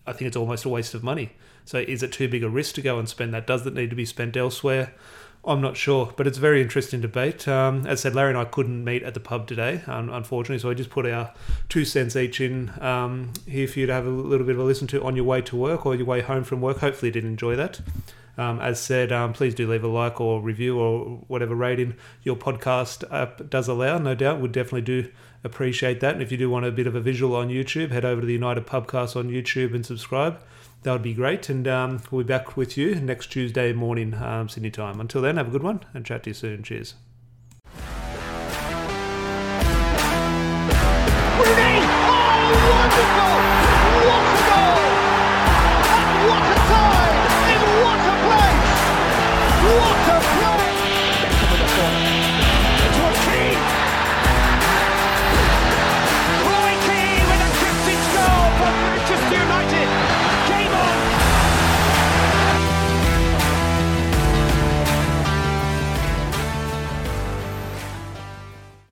I 0.07 0.13
think 0.13 0.29
it's 0.29 0.37
almost 0.37 0.65
a 0.65 0.69
waste 0.69 0.95
of 0.95 1.03
money. 1.03 1.33
So 1.65 1.79
is 1.79 2.03
it 2.03 2.13
too 2.13 2.29
big 2.29 2.45
a 2.45 2.49
risk 2.49 2.77
to 2.77 2.83
go 2.83 2.99
and 2.99 3.09
spend 3.09 3.35
that? 3.35 3.47
Does 3.47 3.67
it 3.67 3.75
need 3.75 3.91
to 3.91 3.97
be 3.97 4.05
spent 4.05 4.37
elsewhere? 4.37 4.93
I'm 5.45 5.61
not 5.61 5.77
sure, 5.77 6.13
but 6.17 6.27
it's 6.27 6.39
a 6.39 6.41
very 6.41 6.61
interesting 6.61 7.01
debate. 7.01 7.47
Um, 7.47 7.87
as 7.87 8.01
I 8.01 8.03
said, 8.03 8.15
Larry 8.17 8.31
and 8.31 8.39
I 8.39 8.45
couldn't 8.45 8.85
meet 8.85 9.05
at 9.05 9.15
the 9.15 9.21
pub 9.21 9.47
today, 9.47 9.83
um, 9.87 10.11
unfortunately, 10.11 10.59
so 10.59 10.71
I 10.71 10.75
just 10.75 10.91
put 10.91 11.07
our 11.07 11.33
two 11.69 11.85
cents 11.85 12.17
each 12.17 12.41
in 12.41 12.73
um, 12.81 13.33
here 13.47 13.69
for 13.69 13.79
you 13.79 13.87
to 13.87 13.93
have 13.93 14.07
a 14.07 14.11
little 14.11 14.45
bit 14.45 14.57
of 14.57 14.61
a 14.61 14.65
listen 14.65 14.89
to 14.89 15.05
on 15.05 15.15
your 15.15 15.25
way 15.25 15.41
to 15.43 15.57
work 15.57 15.87
or 15.87 15.95
your 15.95 16.07
way 16.07 16.21
home 16.21 16.43
from 16.43 16.61
work. 16.61 16.79
Hopefully, 16.79 17.11
you 17.11 17.13
did 17.13 17.25
enjoy 17.25 17.55
that. 17.55 17.81
Um, 18.39 18.61
as 18.61 18.81
said, 18.81 19.13
um, 19.13 19.33
please 19.33 19.55
do 19.55 19.71
leave 19.71 19.85
a 19.85 19.89
like 19.89 20.21
or 20.21 20.43
review 20.43 20.79
or 20.79 21.25
whatever 21.27 21.55
rating 21.55 21.97
your 22.23 22.37
podcast 22.37 23.11
app 23.11 23.49
does 23.49 23.67
allow. 23.69 23.99
No 23.99 24.15
doubt, 24.15 24.41
would 24.41 24.53
definitely 24.53 24.83
do 24.83 25.11
appreciate 25.43 26.01
that. 26.01 26.15
And 26.15 26.23
if 26.23 26.31
you 26.31 26.39
do 26.39 26.51
want 26.51 26.67
a 26.67 26.71
bit 26.71 26.87
of 26.87 26.95
a 26.95 27.01
visual 27.01 27.35
on 27.35 27.49
YouTube, 27.49 27.91
head 27.91 28.05
over 28.05 28.21
to 28.21 28.27
the 28.27 28.33
United 28.33 28.67
Pubcast 28.67 29.17
on 29.17 29.31
YouTube 29.31 29.75
and 29.75 29.87
subscribe 29.87 30.41
that 30.87 30.93
would 30.93 31.03
be 31.03 31.15
great. 31.15 31.49
And 31.49 31.67
um, 31.67 32.01
we'll 32.11 32.23
be 32.23 32.29
back 32.29 32.57
with 32.57 32.79
you 32.79 32.95
next 32.95 33.27
Tuesday 33.27 33.73
morning, 33.73 34.15
um, 34.15 34.49
Sydney 34.49 34.71
time. 34.71 35.01
Until 35.01 35.21
then, 35.21 35.37
have 35.37 35.49
a 35.49 35.51
good 35.51 35.65
one 35.65 35.81
and 35.93 36.07
chat 36.07 36.23
to 36.23 36.31
you 36.31 36.35
soon. 36.35 36.63
Cheers. 36.63 36.95
Oh, 41.39 42.53
wonderful! 42.71 43.36